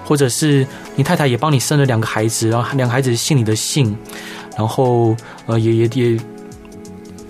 [0.05, 3.97] 或者是你太太也帮你生了两个孩子，然后两个孩子姓你的姓。
[4.55, 5.15] 然后，
[5.47, 6.19] 呃，也也也，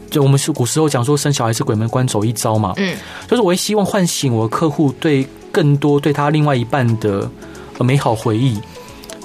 [0.09, 2.73] 就我们是古时候讲说，生小孩是鬼门关走一遭嘛。
[2.75, 2.93] 嗯，
[3.29, 5.25] 就是我也希望唤醒我客户对
[5.57, 7.27] 更多对他另外一半的
[7.79, 8.61] 美好回忆，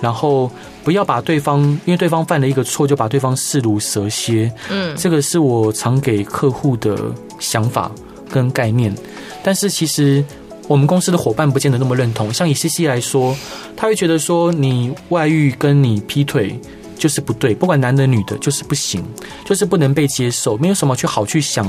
[0.00, 0.50] 然后
[0.82, 4.50] 不要把对方因为对方犯了一个错就把对方视如蛇蝎。
[4.70, 6.98] 嗯，这个是我常给客户的
[7.38, 7.92] 想法
[8.30, 8.94] 跟概念。
[9.42, 10.24] 但是其实
[10.68, 12.32] 我们公司的伙伴不见得那么认同。
[12.32, 13.36] 像以 CC 来说，
[13.76, 16.58] 他会觉得说你外遇跟你劈腿。
[17.02, 19.04] 就是不对，不管男的女的，就是不行，
[19.44, 21.66] 就是不能被接受，没有什么去好去想，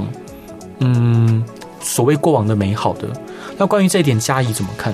[0.78, 1.44] 嗯，
[1.82, 3.08] 所谓过往的美好的。
[3.58, 4.94] 那关于这一点，嘉怡怎么看？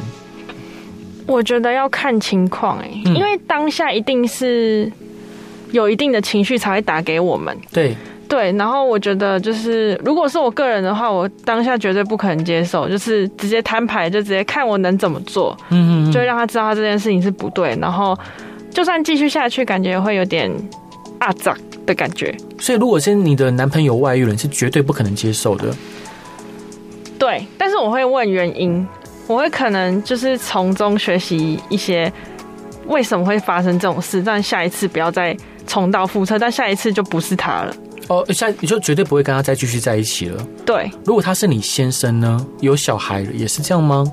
[1.25, 4.91] 我觉得要看情况哎、欸，因为当下一定是
[5.71, 7.55] 有一定的情绪才会打给我们。
[7.71, 7.95] 对
[8.27, 15.57] 对，然后我觉得就是，如果是我个人的话，我当下绝对不可能接受，就是直接摊牌，就直接看我能怎么做。
[15.69, 18.17] 嗯嗯，就让他知道他这件事情是不对，然后。
[18.71, 20.49] 就算继续下去，感觉会有点
[21.17, 22.33] 阿杂的感觉。
[22.59, 25.75] 所以，如果是你的男朋友外遇了，你是绝对不可能接受的。
[27.19, 28.87] 对，但是我会问原因，
[29.27, 32.11] 我会可能就是从中学习一些
[32.87, 35.35] 为什么会发生这种事，但下一次不要再
[35.67, 36.39] 重蹈覆辙。
[36.39, 37.75] 但下一次就不是他了。
[38.07, 40.47] 哦，下你就绝对不会跟他再继续在一起了。
[40.65, 42.43] 对，如果他是你先生呢？
[42.61, 44.03] 有小孩了，也是这样吗？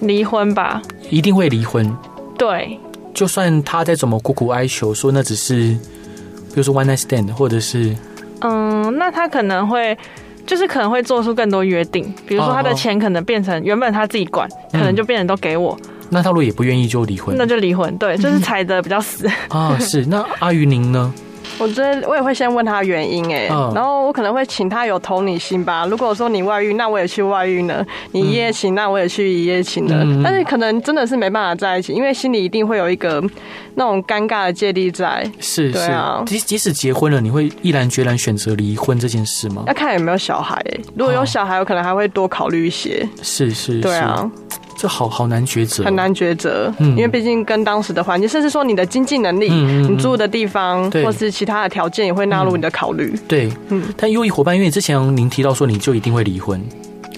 [0.00, 1.90] 离婚吧，一定会离婚。
[2.36, 2.78] 对。
[3.14, 5.54] 就算他再怎么苦苦哀求，说那只是，
[6.48, 7.96] 比如说 one night stand，或者是，
[8.40, 9.96] 嗯，那他可能会，
[10.46, 15.76] 就是可能会做出更多约定，比如说他的钱可能变成原本他自己管，可能就变成都给我。
[15.82, 19.28] 嗯，那他如果也不愿意就离婚，那就离婚，对，就是踩的比较死。
[19.48, 20.04] 啊，是。
[20.06, 21.12] 那阿于您呢？
[21.58, 25.86] 我觉得我也会先问他原因哎，然后我可能会请他有同理心吧。
[25.86, 30.04] 如果说你外遇，那我也去外遇呢；你一夜情，那我也去一夜情呢。
[30.22, 33.22] 但是可能真的是没办法在一起，因为心里一定会有一个
[33.76, 35.30] 那种尴尬的芥蒂在。
[35.38, 36.22] 是，对啊。
[36.26, 39.64] 即即使结婚了，你会毅然决然选择离婚这件事吗？
[39.66, 40.60] 要看有没有小孩。
[40.96, 43.08] 如果有小孩，我可能还会多考虑一些。
[43.22, 44.28] 是是，对啊。
[44.76, 53.14] 这好好难抉择，很难抉择，嗯，因为毕竟跟当时的环境，甚至说你的经济能力，嗯，你住的地方，或是其他的条件，也会纳入你的考虑。
[53.28, 53.82] 对，嗯。
[53.96, 56.60] 但优异伙伴，因为之前您提到说，你就一定会离婚。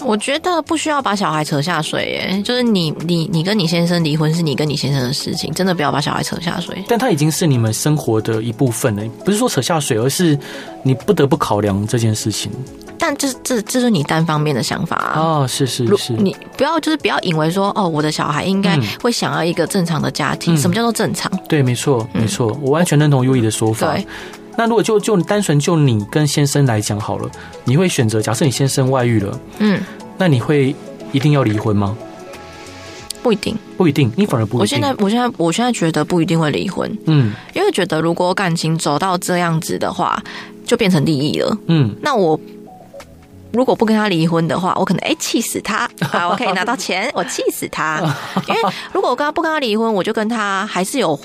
[0.05, 6.77] 我觉得不需要把小孩扯下水，耶，就是你你你跟你先生离婚是你跟你先生的事情，真的不要把小孩扯下水。
[6.87, 10.37] 但他已经是你们生活的一部分了，不是说扯下水，而是
[10.83, 12.51] 你不得不考量这件事情。
[13.07, 15.13] 但这这这是你单方面的想法啊！
[15.15, 20.53] 哦，是是是，你不要就是不要以为说哦，我的小孩应该会想要一个正常的家庭。
[20.55, 21.31] 嗯、什么叫做正常？
[21.47, 23.93] 对，没错，没错，我完全认同 Yui 的说法。
[23.93, 24.05] 对，
[24.57, 27.31] 那如果就就单纯就你跟先生来讲好了，
[27.63, 29.81] 你会选择假设你先生外遇了，嗯，
[30.17, 30.75] 那你会
[31.13, 31.95] 一定要离婚吗？
[33.23, 34.59] 不一定，不一定，你反而不一定。
[34.59, 40.21] 我现在，我现在，我现在觉得不一定会离婚，嗯，因为觉得如果感情走到这样子的话，
[40.65, 42.37] 就变成利益了，嗯，那我。
[43.53, 46.27] 如果不跟他离婚的话，我可能哎气死他 啊！
[46.29, 48.01] 我可以拿到钱，我气死他。
[48.47, 48.61] 因为
[48.93, 51.19] 如果我跟他不跟他离婚，我就跟他还是有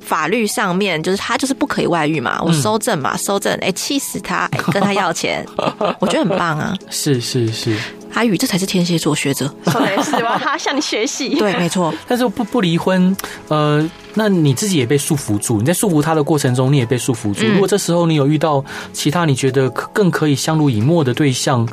[0.00, 2.40] 法律上面，就是他就是不可以外遇嘛。
[2.42, 5.44] 我收证嘛，收证，哎气死他，跟他要钱，
[5.98, 6.76] 我觉得很棒啊！
[6.90, 7.76] 是是是。
[8.14, 9.52] 阿宇，这才是天蝎座学者。
[9.66, 11.34] 没事，我要他向你学习。
[11.40, 11.92] 对，没错。
[12.06, 13.16] 但是不不离婚，
[13.48, 15.58] 呃，那你自己也被束缚住。
[15.58, 17.40] 你在束缚他的过程中，你也被束缚住。
[17.42, 21.66] 嗯、如果这时候你有遇到其他你觉得更可以相濡以沫的对象，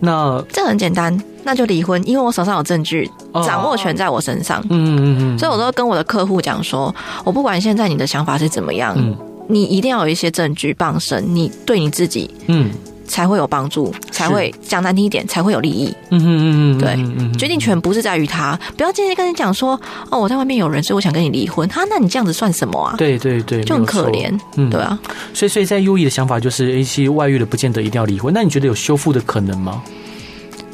[0.00, 2.02] 那这很简单，那就离婚。
[2.08, 3.10] 因为我手上有证据，
[3.44, 4.64] 掌握权在我身上。
[4.70, 5.38] 嗯嗯嗯。
[5.38, 6.94] 所以我都跟我的客户讲说，
[7.24, 9.16] 我不管现在你的想法是怎么样，嗯、
[9.48, 12.70] 你一定要有一些证据傍身，你对你自己，嗯。
[13.14, 15.94] 才会有帮助，才会讲难听一点，才会有利益。
[16.10, 21.68] 嗯嗯嗯嗯，对，决定权不是在于他，不要今天跟你讲说，哦，我在外面有人，所以我想跟你离婚。
[21.68, 22.96] 他，那你这样子算什么啊？
[22.98, 24.36] 对对对，就很可怜。
[24.56, 24.98] 嗯，对啊。
[25.32, 28.34] 所以，所以在 Yui 的想法就是，A C 外遇的，不见得一定要离婚。
[28.34, 29.80] 那你觉得有修复的可能吗？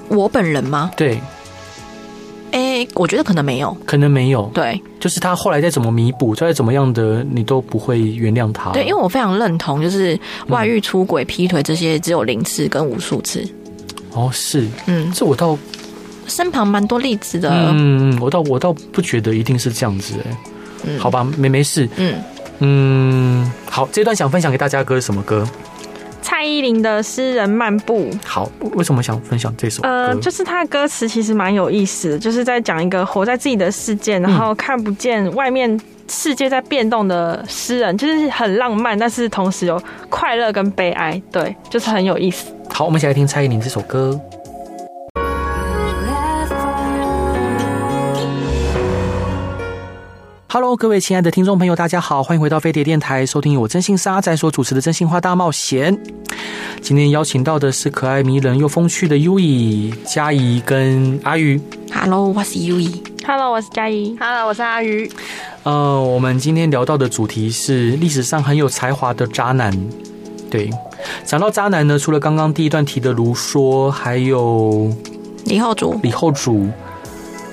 [0.08, 0.90] 我本人吗？
[0.96, 1.20] 对。
[2.52, 4.50] 哎，我觉得可能没有，可能没有。
[4.52, 8.72] 对，就是他后来再怎么弥补，再怎么样的，你都不会原谅他。
[8.72, 13.46] 对，因为我非常认同，就是外遇、出轨、劈腿这些，只有零次跟无数次。
[14.12, 15.56] 哦，是，嗯，这我倒
[16.26, 17.50] 身旁蛮多例子的。
[17.50, 20.14] 嗯嗯，我倒我倒不觉得一定是这样子。
[20.26, 20.36] 哎，
[20.84, 21.88] 嗯，好吧，没没事。
[21.96, 22.14] 嗯
[22.62, 25.48] 嗯，好，这段想分享给大家的歌是什么歌？
[26.22, 29.88] 蔡依林的《诗人漫步》好，为什么想分享这首歌？
[29.88, 42.52] 呃，就是他的歌词其实蛮有意思的，就是在讲一个活在自己的世界，然后看不见外面世界在变动的诗人，就是很浪漫，但是同时有快乐跟悲哀，对，就是很有意思。
[42.68, 44.18] 好，我们一起来听蔡依林这首歌。
[50.52, 55.96] Hello，各位亲爱的听众朋友，大家好，欢迎回到飞碟电台，收听由我真心是阿仔所主持的《真心话大冒险》。
[56.82, 61.60] 今天邀请到的是可爱迷人又风趣的 Yui 佳怡跟阿鱼。
[61.94, 63.00] Hello，我是 Yui。
[63.24, 64.16] Hello，我是佳怡。
[64.18, 65.08] Hello，我是阿鱼。
[65.62, 69.72] 呃，我们今天聊到的主题是历史上很有才华的渣男。
[70.50, 70.68] 对，
[71.24, 74.92] 讲到渣男呢，除了刚刚第一段提的卢梭，还有
[75.44, 76.00] 李后主。
[76.02, 76.66] 李后主。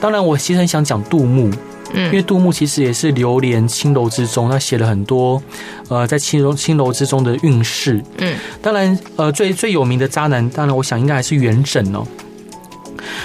[0.01, 1.51] 当然，我其实很想讲杜牧。
[1.93, 5.41] 嗯，因为杜牧其实也是流连青楼之中，他写了很多，
[5.89, 8.03] 呃，在青楼青楼之中的韵事。
[8.17, 12.05] 嗯，当然，呃，最最有名的渣男，当然我想应该还是元稹哦。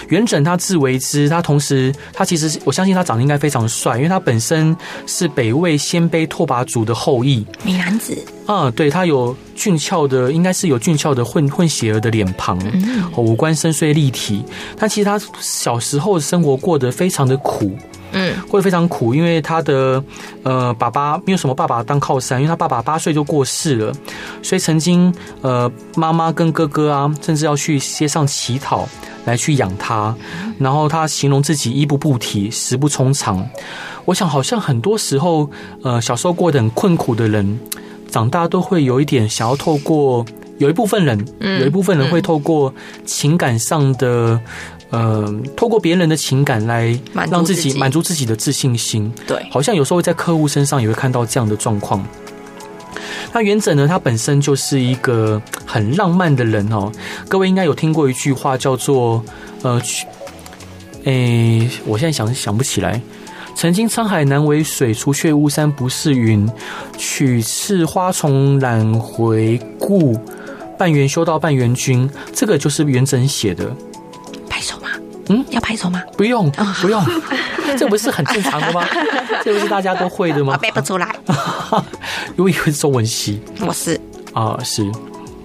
[0.09, 8.16] 元稹他自为之，他同时他其实我相信他长得应该非常帅，因为他本身是北魏鲜卑拓跋族的后裔，美男子。
[8.46, 14.44] 啊，对，他有俊俏的，应该是有俊俏的混混血儿的脸庞，嗯，五官深邃立体。
[14.77, 17.75] 但其实他小时候生活过得非常的苦。
[18.12, 20.03] 嗯，会非常苦，因为他的
[20.42, 23.92] 呃爸爸没有什么爸爸当靠山，因为他爸爸八岁就过世了，
[24.42, 28.87] 所以曾经呃妈妈跟哥哥啊，甚至要去街上乞讨
[29.25, 30.14] 来去养他，
[30.59, 33.48] 然后他形容自己衣不蔽体，食不充肠。
[34.05, 35.48] 我想好像很多时候
[35.83, 37.59] 呃小时候过得很困苦的人，
[38.11, 40.25] 长大都会有一点想要透过，
[40.59, 41.25] 有一部分人，
[41.61, 42.75] 有一部分人会透过
[43.07, 44.38] 情感上的。
[44.93, 46.97] 呃，透过别人的情感来
[47.31, 52.07] 让自己满足自己的自信心，对，好像有时候在客户身上也会看到这样的状况。
[53.33, 56.93] 那元稹呢，他本身就是一个很浪漫的人哦。
[57.27, 59.25] 各位应该有听过一句话叫做
[59.65, 59.81] “呃，
[61.05, 63.01] 诶、欸，我现在想想不起来。
[63.55, 66.47] 曾经沧海难为水，除却巫山不是云。
[66.99, 70.21] 取次花丛懒回顾，
[70.77, 73.75] 半缘修道半缘君。”这个就是元稹写的。
[75.29, 76.03] 嗯，要拍手吗？
[76.17, 77.03] 不用，不用，
[77.79, 78.85] 这不是很正常的吗？
[79.45, 80.53] 这不是大家都会的吗？
[80.57, 81.15] 我背不出来，
[82.37, 83.99] 因为是中文系，我是
[84.35, 84.91] 啊，是。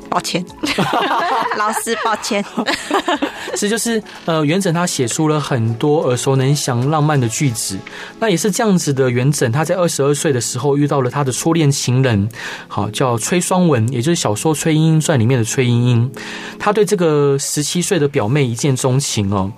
[0.10, 0.43] 抱歉，
[1.58, 2.43] 老师，抱歉。
[3.56, 7.78] 是就是呃，元稹他写出了很多耳熟能详、浪漫的句子。
[8.20, 12.30] 那也是这样子的，元稹他在二十二岁的时候遇到了他的初恋情人，
[12.67, 16.12] 好叫崔双文，也就是小说《崔莺莺传》里面的崔莺莺。
[16.60, 19.52] 他对这个十七岁的表妹一见钟情哦，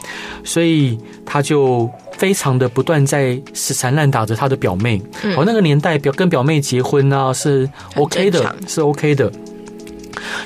[0.46, 5.02] 所以他就非常的不断在死缠烂打着他的表妹。
[5.36, 9.30] 哦，那个年代表跟表妹结婚啊是 OK 的，是 OK 的。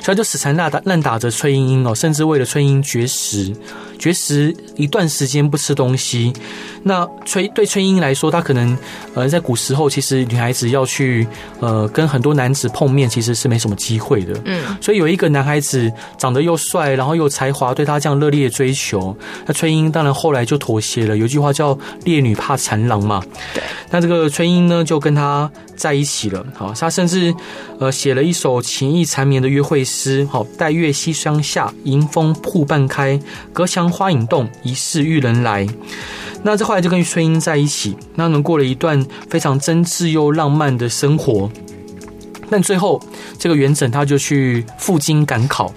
[0.02, 3.54] 所以就死缠烂打烂打着崔莺莺哦，甚至为了崔莺绝食，
[4.04, 6.30] 绝食一段时间不吃东西。
[6.82, 8.76] 那崔对崔英来说，他可能
[9.14, 11.26] 呃在古时候，其实女孩子要去
[11.58, 14.38] 呃跟很多男子碰面，其实是没什么机会的。
[14.44, 21.16] 嗯，所以有一个男孩子长得又帅，然后又才华，对他这样热烈的追求，那崔英当然后来就妥协了。
[21.16, 23.24] 有句话叫“烈女怕缠郎”嘛。
[23.54, 23.62] 对。
[23.90, 26.44] 那这个崔英呢，就跟他在一起了。
[26.54, 27.34] 好，他甚至
[27.78, 30.28] 呃写了一首情意缠绵的约会诗。
[30.30, 33.18] 好，待月西厢下，迎风瀑半开，
[33.52, 35.66] 隔墙花影动，疑是玉人来。
[36.42, 41.48] 那这后来就跟崔莺在一起，那能过了一段非常真挚又浪漫的生活。
[42.50, 43.00] 但最后，
[43.38, 45.72] 这个元稹他就去赴京赶考。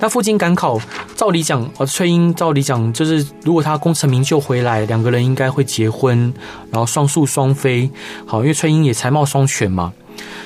[0.00, 0.80] 那赴京赶考，
[1.14, 6.32] 照理讲，呃，崔莺照理讲，就是如果他功成名就回来，两个人应该会结婚，
[6.72, 7.88] 然后双宿双飞。
[8.26, 9.92] 好，因为崔莺也才貌双全嘛。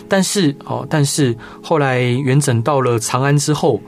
[0.07, 3.81] 但是，哦，但是后来元稹到了长安之后。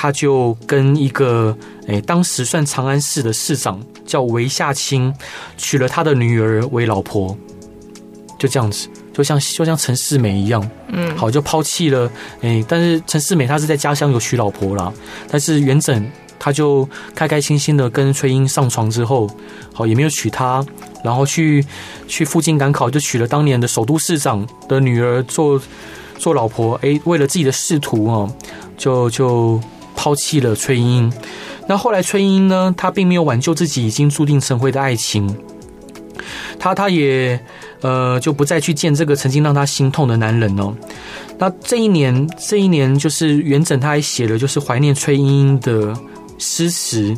[0.00, 1.52] 他就跟一个
[1.88, 5.12] 诶、欸，当时算长安市的市长叫韦夏卿，
[5.56, 7.36] 娶了他的女儿为老婆，
[8.38, 12.08] 就这样子，就像就像陈世美一样，嗯，好，就抛弃了
[12.42, 14.92] 诶、欸，但是陈世美他是在家乡有娶老婆啦，
[15.28, 16.00] 但是元稹
[16.38, 19.28] 他就开开心心的跟崔英上床之后，
[19.72, 20.64] 好也没有娶她，
[21.02, 21.66] 然后去
[22.06, 25.60] 去附近赶考，就娶了当年的首都市长的女儿做
[26.18, 28.32] 做老婆，诶、欸，为了自己的仕途哦，
[28.76, 29.60] 就就。
[29.98, 31.12] 抛弃了崔莺莺，
[31.66, 32.72] 那后来崔莺莺呢？
[32.76, 35.36] 她并没有挽救自己已经注定成灰的爱情，
[36.56, 37.38] 她她也
[37.80, 40.72] 呃就不再去见这个曾经让她心痛的男人哦。
[41.36, 45.92] 那这一年，这一年就是元稹他还写了就是怀念崔莺莺的
[46.38, 47.12] 诗词，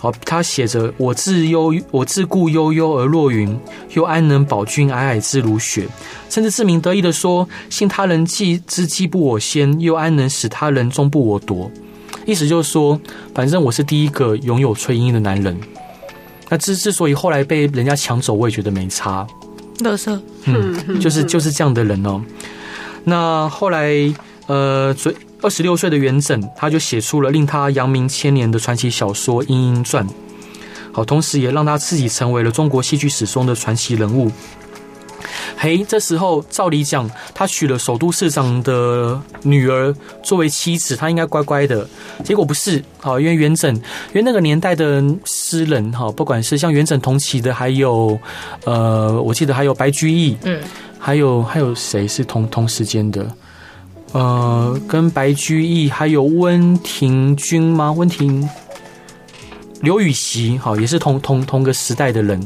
[0.00, 3.58] 哦，他写着“我自悠我自顾悠悠而落云，
[3.92, 5.86] 又安能保君皑皑之如雪”，
[6.28, 11.70] 甚至自鸣得意的说：“信他人既知既不我先，又安能使他人终不我夺。”
[12.26, 13.00] 意思就是说，
[13.32, 15.58] 反正我是第一个拥有崔莺莺的男人。
[16.48, 19.26] 那之之所以后来被人家抢走，我也觉得没差。
[19.80, 22.20] 乐色，嗯，就是就是这样的人哦。
[23.04, 23.92] 那后来，
[24.46, 24.94] 呃，
[25.40, 30.06] 二十六岁的元稹，他就写出了令他扬名千年的传奇小说《莺莺传》。
[30.92, 34.32] 好，同时也让他自己成为了中国戏剧史中的传奇人物。
[35.56, 41.86] 嘿，这时候照理讲，他娶了首都市长的女儿作为妻子，他应该乖乖的。
[42.24, 48.18] 结果不是，好，因为元稹，因为那个年代的诗人，哈，不管是像元稹同期的，还有，
[48.64, 50.60] 呃，我记得还有白居易，嗯，
[50.98, 53.26] 还有还有谁是同同时间的？
[54.12, 57.92] 呃，跟白居易还有温庭筠吗？
[57.92, 58.48] 温庭。
[59.82, 62.40] 刘禹锡，哈，也是同同同个时代的人。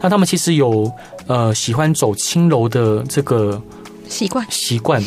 [0.00, 0.90] 那他们其实有
[1.26, 3.60] 呃喜欢走青楼的这个
[4.08, 5.02] 习惯习惯，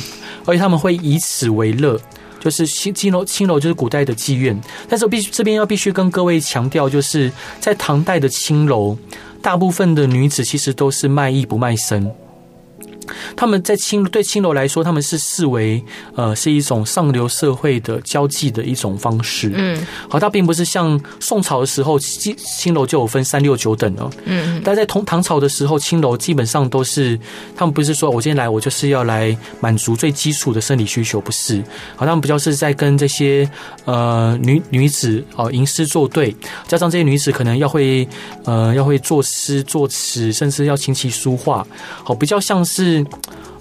[0.46, 2.00] 而且他们会以此为乐，
[2.40, 4.60] 就是青青楼青楼就是古代的妓院。
[4.88, 8.98] 但是我必须这边要必须跟各位强调，就是在唐代的青楼，
[9.42, 12.12] 大部分的女子其实都是卖艺不卖身。
[13.36, 15.84] 他们在青对青楼来说，他们是视为
[16.16, 19.52] 呃是一种上流社会的交际的一种方式。
[19.56, 24.10] 嗯，好，它并不是像宋朝的时候，青青楼就有分三六九等哦。
[24.26, 27.20] 嗯，但在同唐朝的时候，青楼基本上都是
[27.56, 31.64] 他们不是说我今天来我就是要来满足最基础的生理需求，不是。
[31.96, 33.50] 好，他们比较是在跟这些
[33.86, 36.36] 呃女女子哦吟诗作对，
[36.68, 38.08] 加上这些女子可能要会
[38.46, 41.66] 呃要会作诗作词，甚至要琴棋书画。
[42.04, 42.99] 好，比较像是。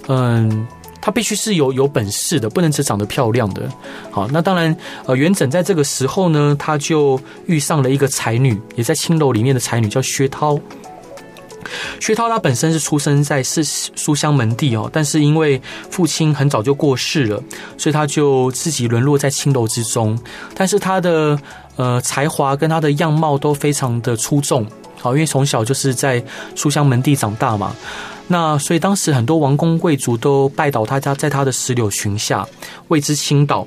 [0.08, 0.66] 嗯，
[1.00, 3.62] 他必须是有有本事的，不能只长得漂亮的。
[4.10, 10.58] 好，那当然，呃，元稹在这个时候呢，他就遇上了一个才女，也在青楼里面的才女，叫薛涛。
[12.00, 17.42] 薛涛她本身是出生在是书香门第哦，但是因为父亲很早就过世了，
[17.76, 20.18] 所以他就自己沦落在青楼之中。
[20.54, 21.38] 但是他的
[21.76, 24.66] 呃才华跟他的样貌都非常的出众。
[24.96, 26.22] 好，因为从小就是在
[26.54, 27.74] 书香门第长大嘛。
[28.30, 32.46] 那所以当时很多王公贵族都拜倒他家，在他的石榴裙下
[32.88, 33.66] 为之倾倒。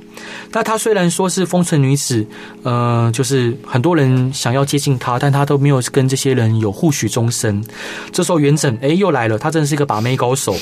[0.52, 2.26] 那他虽然说是风尘女子，
[2.62, 7.63] 呃，就是很多人想要接近他，但他都没有跟这些人有互许终身。
[8.12, 10.56] 这时候元稹哎又来了，他真的是一个把妹高手，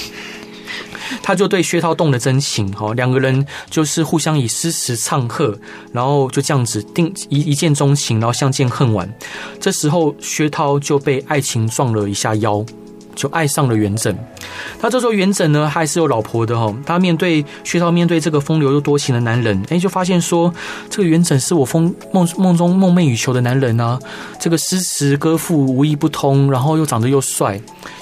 [1.21, 5.59] 他就对薛涛动了真情，哈，两个人就是互相以诗词唱和，
[5.91, 9.13] 然后就这样子定一一见钟情，然后相见恨晚。
[9.59, 12.65] 这时候薛涛就被爱情撞了一下腰。
[13.15, 14.15] 就爱上了元稹。
[14.81, 16.73] 那这时候元稹呢，还是有老婆的哈。
[16.85, 20.53] 他面对薛涛，面对这个风流又多情的男人，哎，就发现说，
[20.89, 23.99] 这个元稹是我风梦梦中梦寐以求的男人啊。
[24.39, 27.59] 这个诗词歌赋无一不通，然后又长得又帅，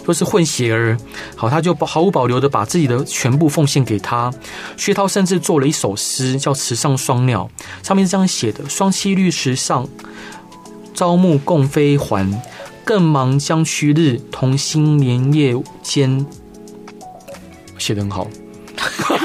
[0.07, 0.97] 又是混血儿。
[1.35, 4.31] 好，他就毫无保留的把自己的全部奉献给他。
[4.75, 7.49] 薛涛甚至做了一首诗，叫《池上双鸟》，
[7.87, 9.87] 上面是这样写的：“双栖绿池上，
[10.93, 12.29] 朝暮共飞还。
[12.87, 16.25] 更忙将去日，同心连夜间。”
[17.77, 18.25] 写的很好，
[18.75, 19.15] 那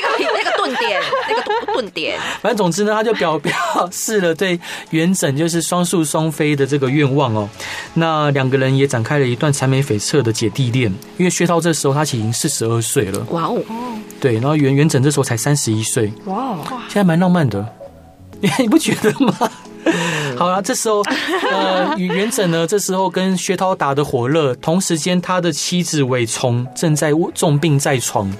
[0.00, 1.42] 个那个顿点，那个
[1.74, 3.52] 顿点，反正总之呢，他就表表
[3.92, 4.58] 示了对
[4.90, 7.48] 元稹就是双宿双飞的这个愿望哦。
[7.94, 10.90] 那两个人也展开了一段缠绵悱恻的姐弟恋。
[11.18, 13.60] 因为薛涛这时候他已经四十二岁了，哇哦，
[14.18, 17.74] 对，然后元元稹这时候才三十一岁，哇哦，现在蛮浪漫的，
[18.58, 19.50] 你不觉得吗？
[20.36, 21.02] 好了，这时候，
[21.50, 28.30] 呃，元稹呢， 这时候跟薛涛打得火热，同时间他的妻子韦丛正在重病在床，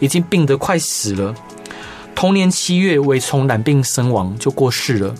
[0.00, 1.34] 已经病得快死了。
[2.14, 5.14] 同年七月，韦丛染病身亡，就过世了。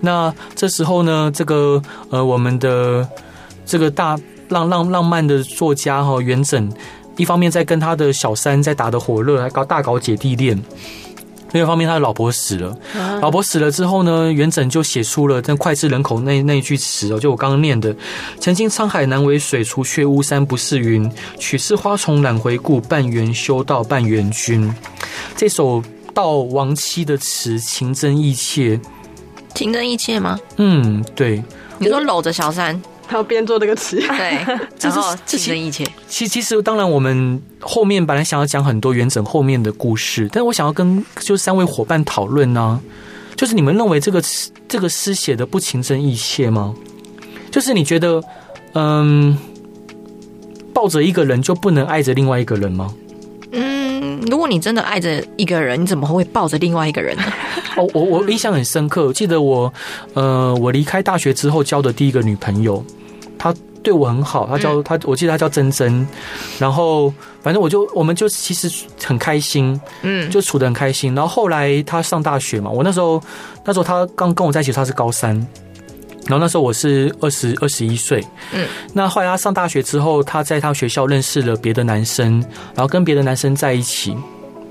[0.00, 1.80] 那这时候呢，这个
[2.10, 3.06] 呃，我们的
[3.64, 4.18] 这个大
[4.48, 6.70] 浪浪浪漫的作家哈元稹，
[7.16, 10.60] 一方面在跟他的小三在打得火热，还搞大搞姐弟恋。
[11.52, 12.76] 另一方面，他的老婆死了。
[13.20, 17.94] 老婆死了之后呢，元稹就写出了那脍炙人口那那一句词哦，就我刚刚念的
[18.38, 21.10] ：“曾经沧海难为水，除却巫山不是云。
[21.38, 24.72] 取次花丛懒回顾，半缘修道半缘君。”
[25.36, 25.82] 这首
[26.14, 28.78] 悼亡妻的词情真意切，
[29.54, 30.38] 情真意切吗？
[30.56, 31.42] 嗯，对。
[31.78, 32.80] 你说搂着小三。
[33.08, 34.06] 他要编做这个词，对，
[34.80, 35.84] 然后情真意切。
[36.06, 42.78] 其其实，当然，我们后面本来想要讲很多元稹后面的故事，但是我想要跟就是三位伙伴讨论呢，
[43.34, 46.74] 就是你们认为这个词这个诗写的不情真意切吗？
[47.50, 48.22] 就是你觉得，
[48.74, 49.36] 嗯，
[50.74, 52.94] 抱着一个人就不能爱着另外一个人吗？
[54.28, 57.24] 嗯，如果你真的爱着一个人，你怎么会抱着另外一个人呢？
[57.76, 59.72] 哦，我我印象很深刻，记得我
[60.14, 62.84] 呃，我离开大学之后交的第一个女朋友。
[63.38, 63.54] 她
[63.84, 66.06] 对我很好，她叫她，我记得她叫珍珍，
[66.58, 68.68] 然后反正我就我们就其实
[69.04, 71.14] 很开心，嗯，就处的很开心。
[71.14, 73.22] 然后后来她上大学嘛，我那时候
[73.64, 75.40] 那时候她刚跟我在一起，她是高三，
[76.26, 82.40] 然后那时候我是二十二十一岁，嗯，那后来他上大学之后，他在他学校认识了别的男生，
[82.74, 84.14] 然后跟别的男生在一起，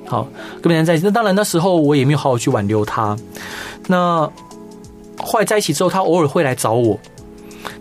[0.06, 0.28] 好，
[0.62, 1.06] 跟别人在一起。
[1.06, 3.18] 那当然那时候我也没有好好去挽留他。
[3.88, 4.30] 那
[5.18, 7.00] 后来在一起之后，他偶尔会来找我。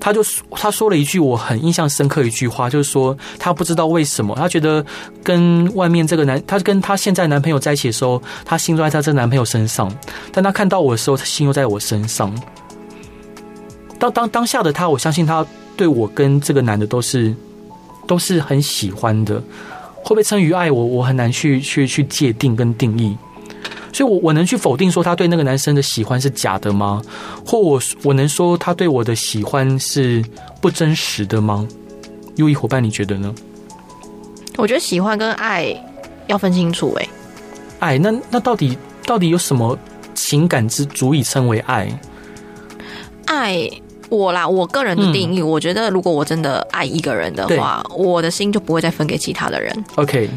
[0.01, 4.85] 他就他说了一句我很印象深刻一句话，就是说他不知道为什么，他觉得
[5.23, 9.93] 跟外面这个男，他跟他现在男朋友在一起的时候，他心都在他这男朋友身上，
[10.33, 12.35] 但他看到我的时候，他心又在我身上。
[13.99, 15.45] 当当当下的他，我相信他
[15.77, 17.35] 对我跟这个男的都是
[18.07, 19.37] 都是很喜欢的，
[20.03, 23.17] 会不会称于爱我，我很难去去去界定跟定义。
[23.93, 27.01] 所以，我我能去否定说他对那个男生的喜欢是假的吗？
[27.47, 30.23] 或我我能说他对我的喜欢是
[30.61, 31.67] 不真实的吗？
[32.35, 33.35] 优异伙伴，你觉得呢？
[34.59, 35.75] 我觉得喜欢跟爱
[36.27, 36.93] 要分清楚。
[37.01, 37.09] 哎，
[37.79, 38.77] 爱那那到底
[39.07, 39.79] 到底有什么
[40.15, 41.89] 情感之足以称为爱？
[43.25, 43.71] 爱
[44.09, 49.85] 我啦，我个人的定义，嗯、我觉得如果我真的爱一个人的话，我的心就不会再分给其他的人。
[49.97, 50.29] OK，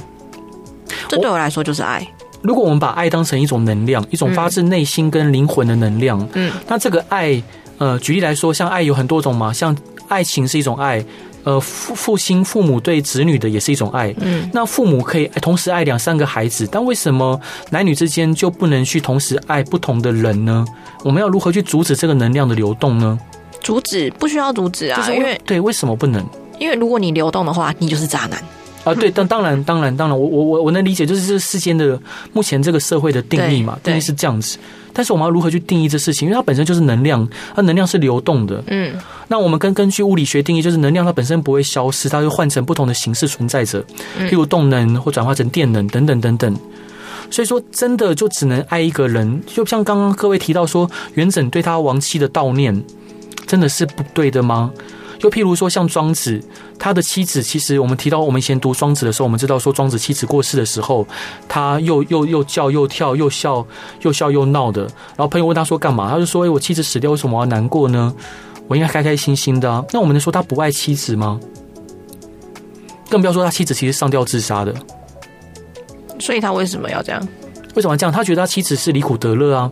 [1.07, 2.05] 这对我来说就是爱。
[2.41, 7.41] 如果我们把爱当成一种能量，一种发自内心跟灵魂的能量，嗯，那这个爱，
[7.77, 9.75] 呃，举例来说，像爱有很多种嘛，像
[10.07, 11.03] 爱情是一种爱，
[11.43, 17.39] 呃，父父亲父母对子女的也是一种爱，嗯，那父母可以同时爱两三个孩子，但为什么
[17.71, 20.65] 男女之间就不能去同时爱不同的人呢？
[21.03, 23.19] 我们要如何去阻止这个能量的流动呢？
[23.61, 26.25] 阻止不需要阻止啊，就是因为对，为什么不能？
[26.59, 28.41] 因为如果你流动的话，你就是渣男。
[28.85, 31.99] 啊，对，当当然，当然，当然，我我我我能理解，就是这世间的
[32.31, 34.57] 目前这个社会的定义嘛，定义是这样子。
[34.93, 36.27] 但是我们要如何去定义这事情？
[36.27, 38.63] 因为它本身就是能量，它能量是流动的。
[38.67, 38.95] 嗯，
[39.27, 43.83] 那我们根根据物理学定义，就是能量它本身不会消失，它会换成不同的形式存在着，
[44.21, 46.57] 譬如动能或转化成电能等等等等。
[47.29, 52.83] 所以说，真的就只能爱一个人，就像刚刚各位提到说，元稹对他亡妻的悼念，
[53.49, 54.71] 真的是不对的吗？
[55.21, 56.39] 又譬如说，像庄子，
[56.77, 61.05] 他的妻子，其实我们提到我们以前读庄子的时候，我们知道说，庄子妻子过世的时候，
[61.47, 63.65] 他又又又叫又跳又笑
[64.01, 64.83] 又笑又闹的。
[64.83, 66.11] 然后朋友问他说干嘛？
[66.11, 68.13] 他就说：“哎，我妻子死掉，为什么我要难过呢？
[68.67, 71.39] 我应该开开心心的啊。”那我们能说他不爱妻子吗？
[73.09, 74.71] 更不要说他妻子其实上吊自杀的。
[76.19, 77.27] 所以他为什么要这样？
[77.73, 78.13] 为什么要这样？
[78.13, 79.69] 他觉得他妻子是离苦得乐啊。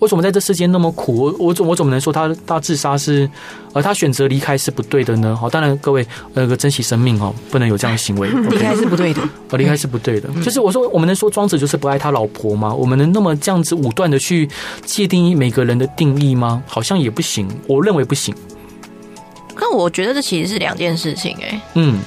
[0.00, 1.24] 为什么在这世间那么苦？
[1.24, 3.30] 我我怎我怎么能说他他自杀是，
[3.72, 5.36] 而他选择离开是不对的呢？
[5.36, 8.28] 好，当然各位那个珍惜生命哦，不能有这样的行为。
[8.50, 9.20] 离开是不对的，
[9.50, 10.28] 呃，离开是不对的。
[10.42, 12.74] 就是我说，我们能说庄子就是不爱他老婆吗？
[12.74, 14.48] 我们能那么这样子武断的去
[14.84, 16.62] 界定每个人的定义吗？
[16.66, 18.34] 好像也不行，我认为不行。
[19.56, 21.60] 那我觉得这其实是两件事情哎。
[21.74, 21.98] 嗯，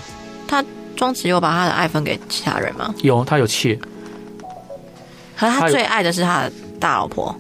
[0.48, 0.66] 他
[0.96, 2.91] 庄子有把他的爱分给其他人吗？
[3.04, 3.78] 有，他有妾。
[5.38, 7.36] 可是他最爱的是他的大老婆。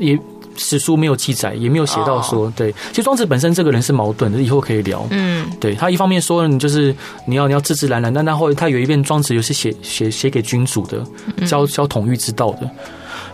[0.00, 0.18] 也
[0.54, 2.52] 史书没有记载，也没有写到说，oh.
[2.54, 2.70] 对。
[2.90, 5.06] 其实庄子本身这个人是矛盾的，以后可以聊。
[5.10, 6.94] 嗯，对他一方面说你就是
[7.26, 11.02] 你要你要自自然然，但他后他有一遍庄子又是写写写给君主的，
[11.46, 12.70] 教教统御之道的。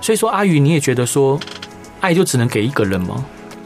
[0.00, 1.38] 所以说阿宇，你也觉得说
[2.00, 3.24] 爱就只能给一个人吗？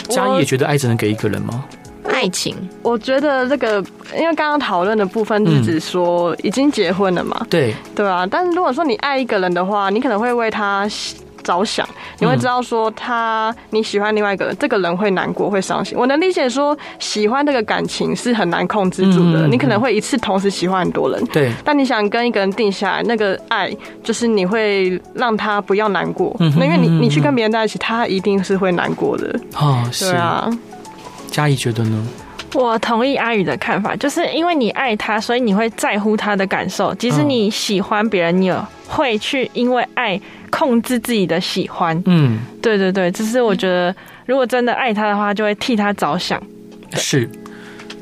[0.08, 1.62] 嘉义也觉得爱只能给一个人吗？
[2.04, 3.84] 爱情，我觉得这个
[4.18, 8.26] 因为刚刚讨论的部分是指说已经结婚了嘛，嗯、对对啊。
[8.26, 10.88] 但是如果说你爱一个人的话，你可能会为他。
[11.42, 11.86] 着想，
[12.18, 15.96] 你会知道说他你喜欢另外一个人，这个人会难过会伤心。
[15.98, 21.24] 我能理解说喜欢这个感情是很难控制住的，你可能会一次同时喜欢很多人。
[21.26, 23.70] 对，但你想跟一个人定下来，那个爱
[24.02, 26.34] 就是你会让他不要难过。
[26.38, 29.38] 那因为你你去跟别人在一起，他一定是会难过的。
[29.56, 30.50] 哦，是啊。
[31.30, 32.06] 嘉怡觉得呢？
[32.54, 36.94] 我同意阿宇的看法，就是因为你爱他，所以你会在乎他的感受。
[36.94, 38.56] 即使你喜欢别人，你也
[38.88, 40.20] 会去因为爱。
[40.54, 43.96] 控制自己的喜欢，嗯，对对对，只是我觉得，
[44.26, 46.38] 如果真的爱他的话，就会替他着想。
[46.92, 47.26] 是，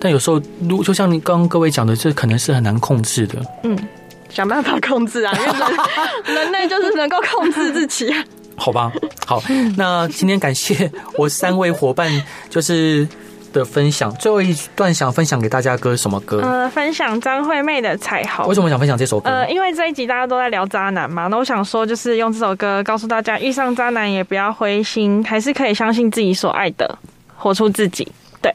[0.01, 3.41] 但有时候，如就像你刚刚各位讲的，这可能是很难控制的。
[3.63, 3.79] 嗯，
[4.31, 5.59] 想办法控制啊， 因为
[6.35, 8.13] 人人类就是能够控制自己。
[8.57, 8.91] 好吧，
[9.25, 9.41] 好，
[9.77, 12.11] 那今天感谢我三位伙伴，
[12.51, 13.07] 就是。
[13.53, 16.41] 的分享，最后一段想分享给大家歌什么歌？
[16.43, 18.45] 呃，分享张惠妹的《彩虹》。
[18.49, 19.31] 为什么想分享这首歌？
[19.31, 26.99] 呃，因为这一集大家都在聊渣男嘛，那我想说，就是用这首歌告诉大家，遇上渣男也不要灰心，还是可以相信自己所爱的，
[27.37, 28.07] 活出自己。
[28.41, 28.53] 对，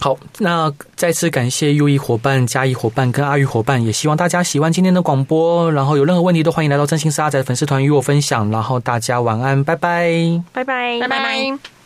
[0.00, 11.77] 好，那再次感谢 U 一伙伴、嘉义伙伴跟阿玉伙伴，也希望大家喜欢今天的广播，然后有任何问题都欢迎来到真心是阿仔的粉丝团与我分享，然后大家晚安，拜拜，拜拜，拜拜。